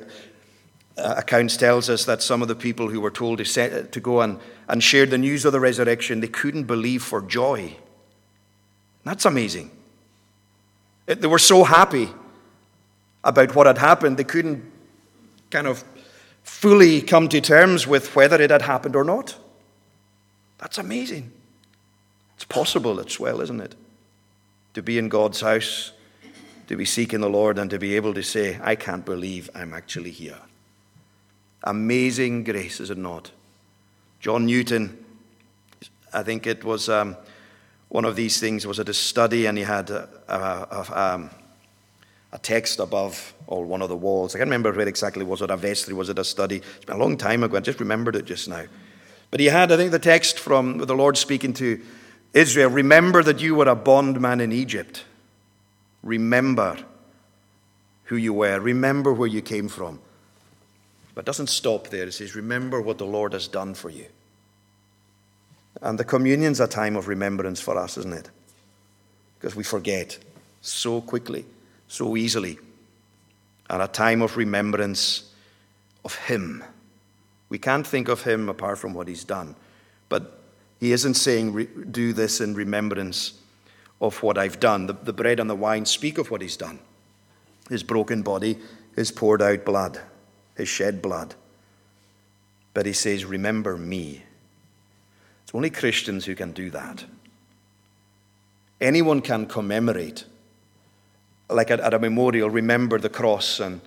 uh, 0.97 1.15
accounts 1.17 1.55
tells 1.55 1.89
us 1.89 2.05
that 2.05 2.21
some 2.21 2.41
of 2.41 2.47
the 2.47 2.55
people 2.55 2.89
who 2.89 2.99
were 2.99 3.11
told 3.11 3.37
to, 3.37 3.45
set, 3.45 3.91
to 3.91 3.99
go 3.99 4.21
and, 4.21 4.39
and 4.67 4.83
share 4.83 5.05
the 5.05 5.17
news 5.17 5.45
of 5.45 5.51
the 5.51 5.59
resurrection, 5.59 6.19
they 6.19 6.27
couldn't 6.27 6.65
believe 6.65 7.03
for 7.03 7.21
joy. 7.21 7.75
That's 9.03 9.25
amazing. 9.25 9.71
It, 11.07 11.21
they 11.21 11.27
were 11.27 11.39
so 11.39 11.63
happy 11.63 12.09
about 13.23 13.55
what 13.55 13.67
had 13.67 13.77
happened, 13.77 14.17
they 14.17 14.23
couldn't 14.23 14.69
kind 15.49 15.67
of 15.67 15.83
fully 16.43 17.01
come 17.01 17.27
to 17.29 17.41
terms 17.41 17.87
with 17.87 18.15
whether 18.15 18.41
it 18.41 18.51
had 18.51 18.61
happened 18.61 18.95
or 18.95 19.03
not. 19.03 19.35
That's 20.57 20.77
amazing. 20.77 21.31
It's 22.35 22.45
possible 22.45 22.99
as 22.99 23.19
well, 23.19 23.41
isn't 23.41 23.61
it? 23.61 23.75
To 24.73 24.81
be 24.81 24.97
in 24.97 25.09
God's 25.09 25.41
house, 25.41 25.91
to 26.67 26.75
be 26.75 26.85
seeking 26.85 27.21
the 27.21 27.29
Lord, 27.29 27.57
and 27.57 27.69
to 27.69 27.77
be 27.77 27.95
able 27.95 28.13
to 28.13 28.23
say, 28.23 28.59
I 28.61 28.75
can't 28.75 29.05
believe 29.05 29.49
I'm 29.53 29.73
actually 29.73 30.11
here. 30.11 30.39
Amazing 31.63 32.43
grace, 32.43 32.79
is 32.79 32.89
it 32.89 32.97
not? 32.97 33.31
John 34.19 34.45
Newton, 34.45 35.03
I 36.13 36.23
think 36.23 36.47
it 36.47 36.63
was 36.63 36.89
um, 36.89 37.17
one 37.89 38.05
of 38.05 38.15
these 38.15 38.39
things, 38.39 38.65
was 38.65 38.79
at 38.79 38.89
a 38.89 38.93
study, 38.93 39.45
and 39.45 39.57
he 39.57 39.63
had 39.63 39.89
a, 39.89 40.09
a, 40.27 40.37
a, 40.37 41.13
um, 41.13 41.29
a 42.33 42.39
text 42.39 42.79
above 42.79 43.33
or 43.45 43.63
one 43.63 43.83
of 43.83 43.89
the 43.89 43.95
walls. 43.95 44.33
I 44.33 44.39
can't 44.39 44.47
remember 44.47 44.73
where 44.73 44.87
exactly 44.87 45.23
was 45.23 45.41
it 45.43 45.51
a 45.51 45.55
vestry, 45.55 45.93
was 45.93 46.09
it 46.09 46.17
a 46.17 46.23
study? 46.23 46.57
It's 46.57 46.85
been 46.85 46.95
a 46.95 46.99
long 46.99 47.15
time 47.15 47.43
ago. 47.43 47.57
I 47.57 47.59
just 47.59 47.79
remembered 47.79 48.15
it 48.15 48.25
just 48.25 48.49
now. 48.49 48.65
But 49.29 49.39
he 49.39 49.45
had, 49.45 49.71
I 49.71 49.77
think, 49.77 49.91
the 49.91 49.99
text 49.99 50.39
from 50.39 50.79
the 50.79 50.95
Lord 50.95 51.15
speaking 51.15 51.53
to 51.53 51.79
Israel 52.33 52.71
Remember 52.71 53.21
that 53.21 53.39
you 53.39 53.53
were 53.53 53.67
a 53.69 53.75
bondman 53.75 54.41
in 54.41 54.51
Egypt. 54.51 55.05
Remember 56.01 56.77
who 58.05 58.15
you 58.15 58.33
were. 58.33 58.59
Remember 58.59 59.13
where 59.13 59.29
you 59.29 59.41
came 59.41 59.67
from. 59.67 59.99
But 61.13 61.21
it 61.21 61.25
doesn't 61.27 61.47
stop 61.47 61.89
there. 61.89 62.07
It 62.07 62.13
says, 62.13 62.35
Remember 62.35 62.81
what 62.81 62.97
the 62.97 63.05
Lord 63.05 63.33
has 63.33 63.47
done 63.47 63.75
for 63.75 63.91
you. 63.91 64.07
And 65.83 65.99
the 65.99 66.03
communion's 66.03 66.59
a 66.59 66.67
time 66.67 66.95
of 66.95 67.07
remembrance 67.07 67.59
for 67.59 67.77
us, 67.77 67.97
isn't 67.99 68.13
it? 68.13 68.29
Because 69.39 69.55
we 69.55 69.63
forget 69.63 70.17
so 70.61 70.99
quickly 70.99 71.45
so 71.93 72.17
easily, 72.17 72.57
at 73.69 73.79
a 73.79 73.87
time 73.87 74.23
of 74.23 74.35
remembrance 74.35 75.31
of 76.03 76.15
Him. 76.15 76.63
We 77.49 77.59
can't 77.59 77.85
think 77.85 78.07
of 78.07 78.23
Him 78.23 78.49
apart 78.49 78.79
from 78.79 78.95
what 78.95 79.07
He's 79.07 79.23
done, 79.23 79.55
but 80.09 80.41
He 80.79 80.91
isn't 80.91 81.13
saying, 81.13 81.87
do 81.91 82.11
this 82.11 82.41
in 82.41 82.55
remembrance 82.55 83.39
of 84.01 84.23
what 84.23 84.39
I've 84.39 84.59
done. 84.59 84.87
The, 84.87 84.93
the 84.93 85.13
bread 85.13 85.39
and 85.39 85.47
the 85.47 85.55
wine 85.55 85.85
speak 85.85 86.17
of 86.17 86.31
what 86.31 86.41
he's 86.41 86.57
done 86.57 86.79
his 87.69 87.83
broken 87.83 88.23
body, 88.23 88.57
his 88.95 89.09
poured 89.11 89.41
out 89.41 89.63
blood, 89.63 89.99
his 90.55 90.67
shed 90.67 91.01
blood. 91.01 91.35
But 92.73 92.87
he 92.87 92.91
says, 92.91 93.23
Remember 93.23 93.77
me. 93.77 94.23
It's 95.43 95.53
only 95.53 95.69
Christians 95.69 96.25
who 96.25 96.33
can 96.33 96.53
do 96.53 96.71
that. 96.71 97.05
Anyone 98.81 99.21
can 99.21 99.45
commemorate, 99.45 100.25
like 101.49 101.71
at, 101.71 101.79
at 101.79 101.93
a 101.93 101.99
memorial, 101.99 102.49
remember 102.49 102.99
the 102.99 103.09
cross 103.09 103.59
and 103.59 103.81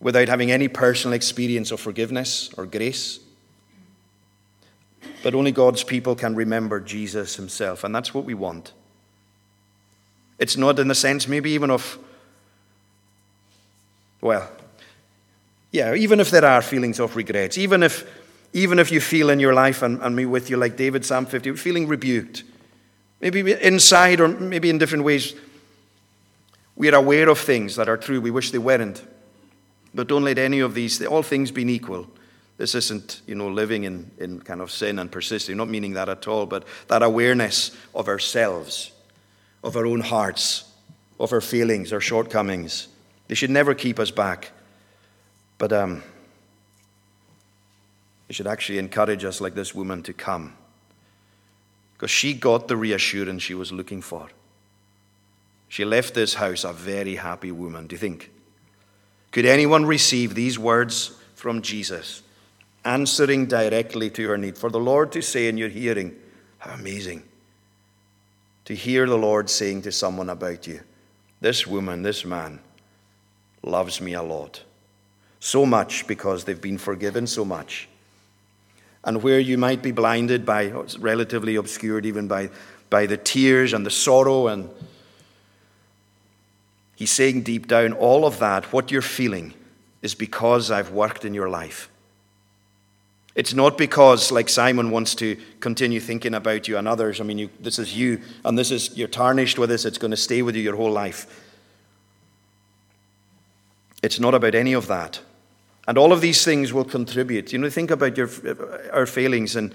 without 0.00 0.28
having 0.28 0.50
any 0.50 0.68
personal 0.68 1.14
experience 1.14 1.70
of 1.70 1.80
forgiveness 1.80 2.50
or 2.56 2.66
grace. 2.66 3.20
But 5.22 5.34
only 5.34 5.52
God's 5.52 5.84
people 5.84 6.16
can 6.16 6.34
remember 6.34 6.80
Jesus 6.80 7.36
himself, 7.36 7.84
and 7.84 7.94
that's 7.94 8.12
what 8.12 8.24
we 8.24 8.34
want. 8.34 8.72
It's 10.38 10.56
not 10.56 10.78
in 10.80 10.88
the 10.88 10.94
sense, 10.94 11.28
maybe 11.28 11.52
even 11.52 11.70
of, 11.70 11.98
well, 14.20 14.50
yeah, 15.70 15.94
even 15.94 16.18
if 16.18 16.30
there 16.30 16.44
are 16.44 16.60
feelings 16.62 16.98
of 16.98 17.14
regrets, 17.14 17.56
even 17.56 17.84
if, 17.84 18.04
even 18.52 18.80
if 18.80 18.90
you 18.90 19.00
feel 19.00 19.30
in 19.30 19.38
your 19.38 19.54
life, 19.54 19.82
and, 19.82 20.02
and 20.02 20.16
me 20.16 20.26
with 20.26 20.50
you, 20.50 20.56
like 20.56 20.76
David, 20.76 21.04
Psalm 21.04 21.26
50, 21.26 21.52
feeling 21.54 21.86
rebuked, 21.86 22.42
maybe 23.20 23.52
inside 23.52 24.20
or 24.20 24.26
maybe 24.26 24.68
in 24.68 24.78
different 24.78 25.04
ways, 25.04 25.34
we 26.82 26.90
are 26.90 26.96
aware 26.96 27.28
of 27.28 27.38
things 27.38 27.76
that 27.76 27.88
are 27.88 27.96
true. 27.96 28.20
We 28.20 28.32
wish 28.32 28.50
they 28.50 28.58
weren't. 28.58 29.06
But 29.94 30.08
don't 30.08 30.24
let 30.24 30.36
any 30.36 30.58
of 30.58 30.74
these, 30.74 31.00
all 31.06 31.22
things 31.22 31.52
being 31.52 31.68
equal, 31.68 32.08
this 32.56 32.74
isn't, 32.74 33.22
you 33.24 33.36
know, 33.36 33.46
living 33.46 33.84
in, 33.84 34.10
in 34.18 34.40
kind 34.40 34.60
of 34.60 34.68
sin 34.72 34.98
and 34.98 35.08
persisting, 35.08 35.56
not 35.58 35.68
meaning 35.68 35.92
that 35.92 36.08
at 36.08 36.26
all, 36.26 36.44
but 36.44 36.66
that 36.88 37.04
awareness 37.04 37.70
of 37.94 38.08
ourselves, 38.08 38.90
of 39.62 39.76
our 39.76 39.86
own 39.86 40.00
hearts, 40.00 40.64
of 41.20 41.32
our 41.32 41.40
feelings, 41.40 41.92
our 41.92 42.00
shortcomings. 42.00 42.88
They 43.28 43.36
should 43.36 43.50
never 43.50 43.76
keep 43.76 44.00
us 44.00 44.10
back. 44.10 44.50
But 45.58 45.72
um, 45.72 46.02
they 48.26 48.34
should 48.34 48.48
actually 48.48 48.78
encourage 48.78 49.24
us, 49.24 49.40
like 49.40 49.54
this 49.54 49.72
woman, 49.72 50.02
to 50.02 50.12
come. 50.12 50.56
Because 51.92 52.10
she 52.10 52.34
got 52.34 52.66
the 52.66 52.76
reassurance 52.76 53.44
she 53.44 53.54
was 53.54 53.70
looking 53.70 54.02
for. 54.02 54.30
She 55.72 55.86
left 55.86 56.12
this 56.12 56.34
house 56.34 56.64
a 56.64 56.72
very 56.74 57.14
happy 57.14 57.50
woman. 57.50 57.86
Do 57.86 57.94
you 57.94 57.98
think? 57.98 58.30
Could 59.30 59.46
anyone 59.46 59.86
receive 59.86 60.34
these 60.34 60.58
words 60.58 61.16
from 61.34 61.62
Jesus, 61.62 62.20
answering 62.84 63.46
directly 63.46 64.10
to 64.10 64.28
her 64.28 64.36
need? 64.36 64.58
For 64.58 64.68
the 64.68 64.78
Lord 64.78 65.12
to 65.12 65.22
say 65.22 65.48
in 65.48 65.56
your 65.56 65.70
hearing, 65.70 66.14
how 66.58 66.74
amazing. 66.74 67.22
To 68.66 68.74
hear 68.74 69.06
the 69.06 69.16
Lord 69.16 69.48
saying 69.48 69.80
to 69.82 69.92
someone 69.92 70.28
about 70.28 70.66
you, 70.66 70.80
this 71.40 71.66
woman, 71.66 72.02
this 72.02 72.22
man, 72.26 72.60
loves 73.62 73.98
me 73.98 74.12
a 74.12 74.22
lot. 74.22 74.62
So 75.40 75.64
much 75.64 76.06
because 76.06 76.44
they've 76.44 76.60
been 76.60 76.76
forgiven 76.76 77.26
so 77.26 77.46
much. 77.46 77.88
And 79.04 79.22
where 79.22 79.40
you 79.40 79.56
might 79.56 79.80
be 79.80 79.92
blinded 79.92 80.44
by, 80.44 80.66
relatively 80.98 81.56
obscured 81.56 82.04
even 82.04 82.28
by, 82.28 82.50
by 82.90 83.06
the 83.06 83.16
tears 83.16 83.72
and 83.72 83.86
the 83.86 83.90
sorrow 83.90 84.48
and 84.48 84.68
He's 86.96 87.10
saying 87.10 87.42
deep 87.42 87.66
down, 87.66 87.92
all 87.92 88.24
of 88.24 88.38
that, 88.38 88.72
what 88.72 88.90
you're 88.90 89.02
feeling, 89.02 89.54
is 90.02 90.14
because 90.14 90.70
I've 90.70 90.90
worked 90.90 91.24
in 91.24 91.34
your 91.34 91.48
life. 91.48 91.88
It's 93.34 93.54
not 93.54 93.78
because, 93.78 94.30
like 94.30 94.48
Simon 94.48 94.90
wants 94.90 95.14
to 95.16 95.38
continue 95.60 96.00
thinking 96.00 96.34
about 96.34 96.68
you 96.68 96.76
and 96.76 96.86
others. 96.86 97.20
I 97.20 97.24
mean, 97.24 97.38
you, 97.38 97.50
this 97.60 97.78
is 97.78 97.96
you, 97.96 98.20
and 98.44 98.58
this 98.58 98.70
is 98.70 98.96
you're 98.96 99.08
tarnished 99.08 99.58
with 99.58 99.70
this. 99.70 99.84
It's 99.86 99.98
going 99.98 100.10
to 100.10 100.16
stay 100.18 100.42
with 100.42 100.54
you 100.54 100.62
your 100.62 100.76
whole 100.76 100.90
life. 100.90 101.26
It's 104.02 104.20
not 104.20 104.34
about 104.34 104.54
any 104.54 104.74
of 104.74 104.86
that, 104.88 105.20
and 105.88 105.96
all 105.96 106.12
of 106.12 106.20
these 106.20 106.44
things 106.44 106.74
will 106.74 106.84
contribute. 106.84 107.52
You 107.52 107.58
know, 107.58 107.70
think 107.70 107.90
about 107.90 108.18
your 108.18 108.28
our 108.92 109.06
failings 109.06 109.56
and 109.56 109.72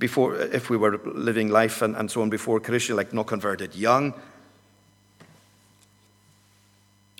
before, 0.00 0.36
if 0.36 0.70
we 0.70 0.76
were 0.76 0.98
living 1.04 1.50
life 1.50 1.82
and, 1.82 1.94
and 1.94 2.10
so 2.10 2.22
on 2.22 2.30
before 2.30 2.58
Christian, 2.58 2.96
like 2.96 3.12
not 3.12 3.26
converted, 3.26 3.76
young, 3.76 4.14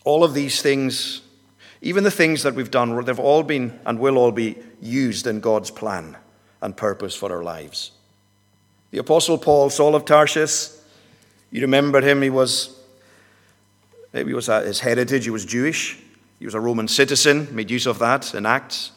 all 0.04 0.24
of 0.24 0.34
these 0.34 0.62
things, 0.62 1.22
even 1.82 2.04
the 2.04 2.10
things 2.10 2.42
that 2.42 2.54
we've 2.54 2.70
done, 2.70 3.04
they've 3.04 3.18
all 3.18 3.42
been 3.42 3.78
and 3.86 3.98
will 3.98 4.18
all 4.18 4.32
be 4.32 4.56
used 4.80 5.26
in 5.26 5.40
God's 5.40 5.70
plan 5.70 6.16
and 6.62 6.76
purpose 6.76 7.14
for 7.14 7.32
our 7.32 7.42
lives. 7.42 7.92
The 8.90 8.98
Apostle 8.98 9.38
Paul, 9.38 9.70
Saul 9.70 9.94
of 9.94 10.04
Tarsus, 10.04 10.82
you 11.50 11.60
remember 11.62 12.00
him, 12.00 12.22
he 12.22 12.30
was, 12.30 12.78
he 14.12 14.24
was 14.24 14.46
his 14.46 14.80
heritage, 14.80 15.24
he 15.24 15.30
was 15.30 15.44
Jewish. 15.44 15.98
He 16.40 16.46
was 16.46 16.54
a 16.54 16.60
Roman 16.60 16.88
citizen, 16.88 17.54
made 17.54 17.70
use 17.70 17.86
of 17.86 17.98
that 17.98 18.34
in 18.34 18.46
Acts. 18.46 18.92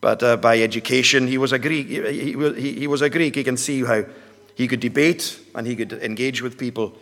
But 0.00 0.22
uh, 0.22 0.36
by 0.36 0.60
education, 0.60 1.28
he 1.28 1.38
was 1.38 1.52
a 1.52 1.58
Greek. 1.58 1.86
He, 1.86 2.32
he, 2.32 2.72
he 2.80 2.86
was 2.86 3.00
a 3.00 3.08
Greek. 3.08 3.36
He 3.36 3.44
can 3.44 3.56
see 3.56 3.84
how 3.84 4.04
he 4.56 4.66
could 4.66 4.80
debate 4.80 5.38
and 5.54 5.66
he 5.66 5.76
could 5.76 5.92
engage 5.92 6.42
with 6.42 6.58
people 6.58 6.96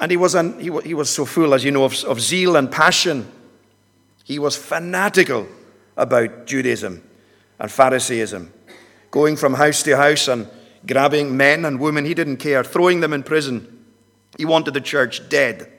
and 0.00 0.10
he 0.10 0.16
was, 0.16 0.34
an, 0.34 0.58
he, 0.60 0.70
he 0.84 0.94
was 0.94 1.10
so 1.10 1.24
full, 1.24 1.54
as 1.54 1.64
you 1.64 1.70
know, 1.70 1.84
of, 1.84 2.04
of 2.04 2.20
zeal 2.20 2.56
and 2.56 2.70
passion. 2.70 3.30
He 4.24 4.38
was 4.38 4.56
fanatical 4.56 5.48
about 5.96 6.46
Judaism 6.46 7.02
and 7.58 7.70
Pharisaism, 7.70 8.52
going 9.10 9.36
from 9.36 9.54
house 9.54 9.82
to 9.82 9.96
house 9.96 10.28
and 10.28 10.48
grabbing 10.86 11.36
men 11.36 11.64
and 11.64 11.80
women. 11.80 12.04
He 12.04 12.14
didn't 12.14 12.36
care, 12.36 12.62
throwing 12.62 13.00
them 13.00 13.12
in 13.12 13.22
prison. 13.22 13.84
He 14.36 14.44
wanted 14.44 14.74
the 14.74 14.80
church 14.80 15.28
dead. 15.28 15.72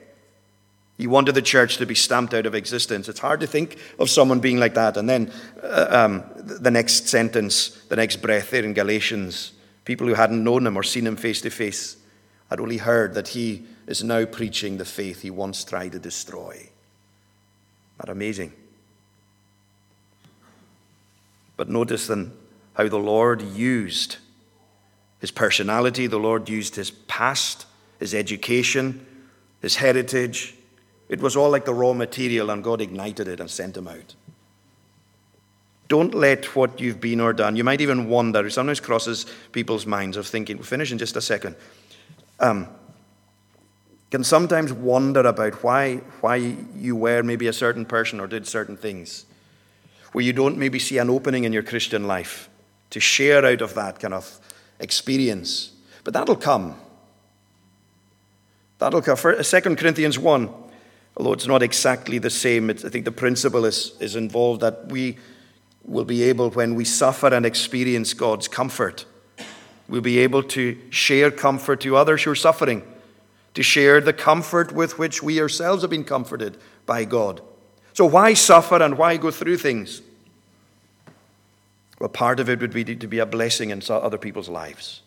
He 0.98 1.06
wanted 1.06 1.34
the 1.34 1.42
church 1.42 1.78
to 1.78 1.86
be 1.86 1.94
stamped 1.94 2.34
out 2.34 2.44
of 2.44 2.54
existence. 2.54 3.08
It's 3.08 3.20
hard 3.20 3.40
to 3.40 3.46
think 3.46 3.78
of 3.98 4.10
someone 4.10 4.40
being 4.40 4.58
like 4.58 4.74
that. 4.74 4.98
And 4.98 5.08
then 5.08 5.32
uh, 5.62 5.86
um, 5.88 6.24
the 6.36 6.70
next 6.70 7.08
sentence, 7.08 7.68
the 7.88 7.96
next 7.96 8.16
breath 8.16 8.50
there 8.50 8.64
in 8.64 8.74
Galatians, 8.74 9.52
people 9.86 10.06
who 10.06 10.12
hadn't 10.12 10.44
known 10.44 10.66
him 10.66 10.76
or 10.76 10.82
seen 10.82 11.06
him 11.06 11.16
face 11.16 11.40
to 11.40 11.50
face 11.50 11.96
had 12.50 12.60
only 12.60 12.76
heard 12.76 13.14
that 13.14 13.28
he 13.28 13.64
is 13.90 14.04
now 14.04 14.24
preaching 14.24 14.76
the 14.76 14.84
faith 14.84 15.22
he 15.22 15.30
once 15.30 15.64
tried 15.64 15.90
to 15.90 15.98
destroy. 15.98 16.68
That 17.98 18.08
amazing. 18.08 18.52
But 21.56 21.68
notice 21.68 22.06
then 22.06 22.32
how 22.74 22.88
the 22.88 23.00
Lord 23.00 23.42
used 23.42 24.18
his 25.18 25.32
personality, 25.32 26.06
the 26.06 26.20
Lord 26.20 26.48
used 26.48 26.76
his 26.76 26.92
past, 26.92 27.66
his 27.98 28.14
education, 28.14 29.04
his 29.60 29.74
heritage. 29.74 30.54
It 31.08 31.20
was 31.20 31.34
all 31.34 31.50
like 31.50 31.64
the 31.64 31.74
raw 31.74 31.92
material, 31.92 32.50
and 32.50 32.62
God 32.62 32.80
ignited 32.80 33.26
it 33.26 33.40
and 33.40 33.50
sent 33.50 33.76
him 33.76 33.88
out. 33.88 34.14
Don't 35.88 36.14
let 36.14 36.54
what 36.54 36.80
you've 36.80 37.00
been 37.00 37.20
or 37.20 37.32
done, 37.32 37.56
you 37.56 37.64
might 37.64 37.80
even 37.80 38.08
wonder, 38.08 38.46
it 38.46 38.52
sometimes 38.52 38.78
crosses 38.78 39.26
people's 39.50 39.84
minds 39.84 40.16
of 40.16 40.28
thinking, 40.28 40.58
we'll 40.58 40.64
finish 40.64 40.92
in 40.92 40.98
just 40.98 41.16
a 41.16 41.20
second. 41.20 41.56
Um, 42.38 42.68
can 44.10 44.24
sometimes 44.24 44.72
wonder 44.72 45.20
about 45.20 45.62
why, 45.62 45.96
why 46.20 46.36
you 46.74 46.96
were 46.96 47.22
maybe 47.22 47.46
a 47.46 47.52
certain 47.52 47.84
person 47.84 48.18
or 48.18 48.26
did 48.26 48.46
certain 48.46 48.76
things, 48.76 49.24
where 50.12 50.24
you 50.24 50.32
don't 50.32 50.58
maybe 50.58 50.78
see 50.80 50.98
an 50.98 51.08
opening 51.08 51.44
in 51.44 51.52
your 51.52 51.62
Christian 51.62 52.06
life 52.06 52.48
to 52.90 52.98
share 52.98 53.44
out 53.44 53.62
of 53.62 53.74
that 53.74 54.00
kind 54.00 54.14
of 54.14 54.38
experience. 54.80 55.70
But 56.02 56.14
that'll 56.14 56.36
come. 56.36 56.74
That'll 58.78 59.02
come. 59.02 59.16
For 59.16 59.38
uh, 59.38 59.42
2 59.44 59.76
Corinthians 59.76 60.18
1, 60.18 60.50
although 61.16 61.32
it's 61.32 61.46
not 61.46 61.62
exactly 61.62 62.18
the 62.18 62.30
same, 62.30 62.68
I 62.68 62.74
think 62.74 63.04
the 63.04 63.12
principle 63.12 63.64
is, 63.64 63.92
is 64.00 64.16
involved 64.16 64.62
that 64.62 64.88
we 64.88 65.18
will 65.84 66.04
be 66.04 66.24
able, 66.24 66.50
when 66.50 66.74
we 66.74 66.84
suffer 66.84 67.28
and 67.28 67.46
experience 67.46 68.12
God's 68.14 68.48
comfort, 68.48 69.04
we'll 69.88 70.00
be 70.00 70.18
able 70.18 70.42
to 70.42 70.76
share 70.90 71.30
comfort 71.30 71.80
to 71.82 71.94
others 71.94 72.24
who 72.24 72.32
are 72.32 72.36
suffering 72.36 72.82
to 73.54 73.62
share 73.62 74.00
the 74.00 74.12
comfort 74.12 74.72
with 74.72 74.98
which 74.98 75.22
we 75.22 75.40
ourselves 75.40 75.82
have 75.82 75.90
been 75.90 76.04
comforted 76.04 76.56
by 76.86 77.04
God. 77.04 77.40
So, 77.94 78.06
why 78.06 78.34
suffer 78.34 78.82
and 78.82 78.96
why 78.96 79.16
go 79.16 79.30
through 79.30 79.58
things? 79.58 80.02
Well, 81.98 82.08
part 82.08 82.40
of 82.40 82.48
it 82.48 82.60
would 82.60 82.72
be 82.72 82.84
to 82.84 83.06
be 83.06 83.18
a 83.18 83.26
blessing 83.26 83.70
in 83.70 83.82
other 83.88 84.16
people's 84.16 84.48
lives. 84.48 85.02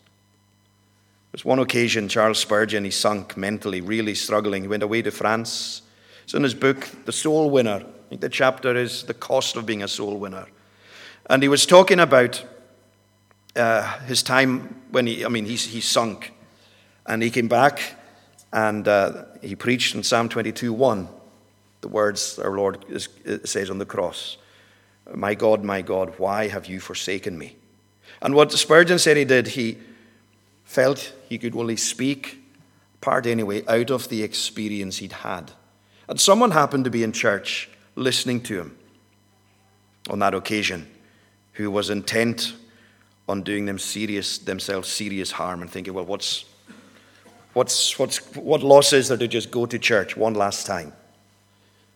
There's 1.31 1.43
one 1.43 1.57
occasion, 1.57 2.07
Charles 2.07 2.37
Spurgeon, 2.37 2.83
he 2.83 2.91
sunk 2.91 3.35
mentally, 3.35 3.81
really 3.81 4.13
struggling. 4.13 4.61
He 4.61 4.67
went 4.67 4.83
away 4.83 5.01
to 5.01 5.09
France. 5.09 5.81
It's 6.25 6.35
in 6.35 6.43
his 6.43 6.53
book, 6.53 6.87
The 7.05 7.11
Soul 7.11 7.49
Winner. 7.49 7.77
I 7.77 8.09
think 8.09 8.21
the 8.21 8.29
chapter 8.29 8.75
is 8.75 9.03
The 9.03 9.15
Cost 9.15 9.55
of 9.55 9.65
Being 9.65 9.81
a 9.81 9.87
Soul 9.87 10.19
Winner. 10.19 10.45
And 11.27 11.41
he 11.41 11.49
was 11.49 11.65
talking 11.65 11.99
about 11.99 12.43
uh, 13.55 13.97
his 14.01 14.21
time 14.21 14.83
when 14.91 15.07
he, 15.07 15.25
I 15.25 15.29
mean, 15.29 15.45
he, 15.45 15.55
he 15.55 15.81
sunk. 15.81 16.33
And 17.07 17.23
he 17.23 17.31
came 17.31 17.47
back 17.47 17.81
and 18.53 18.87
uh, 18.87 19.25
he 19.41 19.55
preached 19.55 19.95
in 19.95 20.03
Psalm 20.03 20.29
22 20.29 20.71
1, 20.71 21.09
the 21.81 21.87
words 21.89 22.39
our 22.39 22.55
Lord 22.55 22.85
is, 22.87 23.09
says 23.43 23.69
on 23.69 23.79
the 23.79 23.85
cross 23.85 24.37
My 25.13 25.35
God, 25.35 25.63
my 25.63 25.81
God, 25.81 26.13
why 26.17 26.47
have 26.47 26.67
you 26.67 26.79
forsaken 26.79 27.37
me? 27.37 27.57
And 28.21 28.35
what 28.35 28.53
Spurgeon 28.53 28.99
said 28.99 29.17
he 29.17 29.25
did, 29.25 29.47
he, 29.47 29.77
felt 30.73 31.13
he 31.29 31.37
could 31.37 31.55
only 31.55 31.75
speak, 31.75 32.41
part 32.99 33.27
anyway, 33.27 33.63
out 33.67 33.91
of 33.91 34.09
the 34.09 34.23
experience 34.23 34.97
he'd 34.97 35.11
had. 35.11 35.51
And 36.07 36.19
someone 36.19 36.51
happened 36.51 36.85
to 36.85 36.89
be 36.89 37.03
in 37.03 37.11
church 37.11 37.69
listening 37.95 38.41
to 38.41 38.59
him 38.59 38.77
on 40.09 40.19
that 40.19 40.33
occasion 40.33 40.87
who 41.53 41.69
was 41.69 41.89
intent 41.91 42.53
on 43.29 43.43
doing 43.43 43.65
them 43.65 43.77
serious, 43.77 44.39
themselves 44.39 44.89
serious 44.89 45.31
harm 45.31 45.61
and 45.61 45.69
thinking, 45.69 45.93
well, 45.93 46.05
what's, 46.05 46.45
what's, 47.53 47.97
what's, 47.97 48.17
what 48.35 48.61
loss 48.61 48.93
is 48.93 49.07
there 49.07 49.17
to 49.17 49.27
just 49.27 49.51
go 49.51 49.65
to 49.65 49.79
church 49.79 50.17
one 50.17 50.33
last 50.33 50.65
time? 50.65 50.93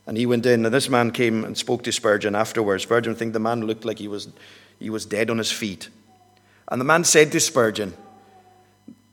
And 0.06 0.18
he 0.18 0.26
went 0.26 0.46
in, 0.46 0.66
and 0.66 0.74
this 0.74 0.90
man 0.90 1.12
came 1.12 1.44
and 1.44 1.58
spoke 1.58 1.84
to 1.84 1.92
Spurgeon 1.92 2.34
afterwards. 2.34 2.84
Spurgeon 2.84 3.16
think 3.16 3.34
the 3.34 3.40
man 3.40 3.62
looked 3.62 3.84
like 3.84 4.00
he 4.00 4.08
was, 4.08 4.30
he 4.80 4.90
was 4.90 5.06
dead 5.06 5.30
on 5.30 5.38
his 5.38 5.52
feet. 5.52 5.90
And 6.70 6.80
the 6.80 6.86
man 6.86 7.04
said 7.04 7.32
to 7.34 7.40
Spurgeon 7.40 7.94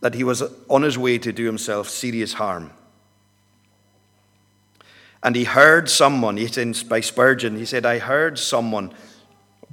that 0.01 0.15
he 0.15 0.23
was 0.23 0.43
on 0.69 0.83
his 0.83 0.97
way 0.97 1.19
to 1.19 1.33
do 1.33 1.47
himself 1.47 1.89
serious 1.89 2.35
harm. 2.35 2.71
And 5.23 5.35
he 5.35 5.45
heard 5.45 5.89
someone, 5.89 6.37
he 6.37 6.47
said 6.47 6.77
by 6.89 7.01
Spurgeon, 7.01 7.57
he 7.57 7.65
said, 7.65 7.87
I 7.87 7.99
heard 7.99 8.39
someone, 8.39 8.93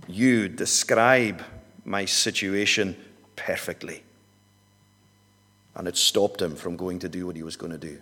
you, 0.07 0.47
describe 0.47 1.43
my 1.83 2.05
situation 2.05 2.95
perfectly. 3.35 4.03
And 5.75 5.87
it 5.87 5.97
stopped 5.97 6.41
him 6.41 6.55
from 6.55 6.75
going 6.75 6.99
to 6.99 7.09
do 7.09 7.25
what 7.25 7.35
he 7.35 7.43
was 7.43 7.55
going 7.55 7.71
to 7.71 7.77
do. 7.77 7.99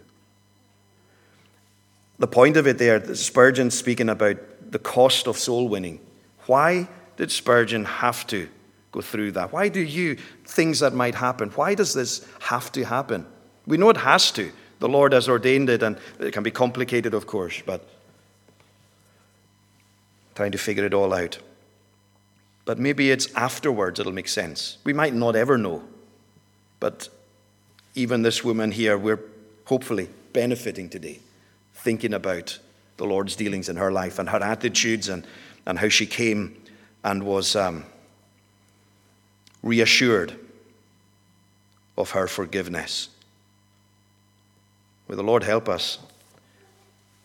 The 2.17 2.28
point 2.28 2.57
of 2.57 2.67
it 2.67 2.78
there, 2.78 3.15
Spurgeon 3.15 3.72
speaking 3.72 4.09
about 4.09 4.38
the 4.72 4.80
cost 4.80 5.28
of 5.28 5.38
soul 5.38 5.70
winning. 5.70 5.99
Why 6.47 6.88
did 7.15 7.32
Spurgeon 7.32 7.86
have 7.86 8.28
to 8.28 8.49
go 8.91 9.01
through 9.01 9.34
that? 9.34 9.53
Why 9.53 9.70
do 9.70 9.80
you, 9.80 10.17
things 10.45 10.80
that 10.80 10.93
might 10.93 11.15
happen, 11.15 11.49
why 11.51 11.76
does 11.76 11.93
this 11.93 12.28
have 12.39 12.72
to 12.74 12.84
happen? 12.84 13.26
We 13.65 13.78
know 13.78 13.89
it 13.89 13.97
has 13.97 14.32
to. 14.32 14.51
The 14.80 14.89
Lord 14.89 15.13
has 15.13 15.30
ordained 15.30 15.70
it, 15.70 15.84
and 15.84 15.97
it 16.20 16.32
can 16.32 16.43
be 16.43 16.51
complicated, 16.51 17.13
of 17.13 17.28
course, 17.28 17.61
but 17.65 17.88
trying 20.36 20.51
to 20.53 20.57
figure 20.57 20.86
it 20.86 20.93
all 20.93 21.13
out. 21.13 21.38
But 22.65 22.80
maybe 22.80 23.11
it's 23.11 23.34
afterwards 23.36 23.99
it'll 23.99 24.13
make 24.13 24.28
sense. 24.28 24.78
We 24.84 24.93
might 24.93 25.13
not 25.13 25.36
ever 25.36 25.57
know. 25.57 25.84
But 26.80 27.09
even 27.96 28.22
this 28.22 28.44
woman 28.44 28.72
here, 28.72 28.98
we're 28.98 29.20
hopefully 29.66 30.10
benefiting 30.34 30.90
today, 30.90 31.20
thinking 31.74 32.14
about 32.14 32.60
the 32.98 33.06
Lord's 33.06 33.36
dealings 33.36 33.70
in 33.70 33.78
her 33.78 33.92
life 33.92 34.20
and 34.20 34.30
her 34.30 34.44
attitudes 34.44 35.10
and, 35.10 35.26
and 35.66 35.80
how 35.80 35.90
she 35.90 36.06
came 36.06 36.62
and 37.04 37.24
was 37.24 37.56
um, 37.56 37.86
reassured 39.64 40.36
of 41.98 42.12
her 42.12 42.28
forgiveness. 42.28 43.10
May 45.08 45.16
the 45.16 45.24
Lord 45.24 45.44
help 45.44 45.68
us 45.68 45.98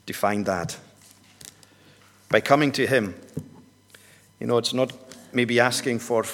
to 0.07 0.13
find 0.13 0.47
that. 0.47 0.77
By 2.31 2.41
coming 2.41 2.73
to 2.73 2.87
Him, 2.87 3.15
you 4.41 4.47
know, 4.47 4.59
it's 4.59 4.75
not 4.75 4.93
maybe 5.33 5.61
asking 5.61 5.99
for 5.99 6.25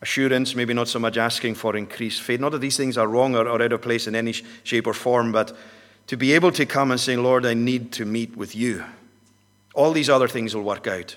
assurance, 0.00 0.54
maybe 0.54 0.74
not 0.74 0.88
so 0.88 0.98
much 0.98 1.16
asking 1.16 1.54
for 1.54 1.76
increased 1.76 2.22
faith. 2.22 2.40
Not 2.40 2.52
that 2.52 2.60
these 2.60 2.76
things 2.76 2.96
are 2.96 3.08
wrong 3.08 3.34
or, 3.34 3.48
or 3.48 3.60
out 3.62 3.72
of 3.72 3.82
place 3.82 4.06
in 4.06 4.14
any 4.14 4.32
shape 4.62 4.86
or 4.86 4.94
form, 4.94 5.32
but 5.32 5.56
to 6.06 6.16
be 6.16 6.32
able 6.32 6.52
to 6.52 6.66
come 6.66 6.90
and 6.90 7.00
say, 7.00 7.16
Lord, 7.16 7.44
I 7.44 7.54
need 7.54 7.92
to 7.92 8.04
meet 8.04 8.36
with 8.36 8.54
you. 8.54 8.84
All 9.74 9.92
these 9.92 10.08
other 10.08 10.28
things 10.28 10.54
will 10.54 10.62
work 10.62 10.86
out. 10.86 11.16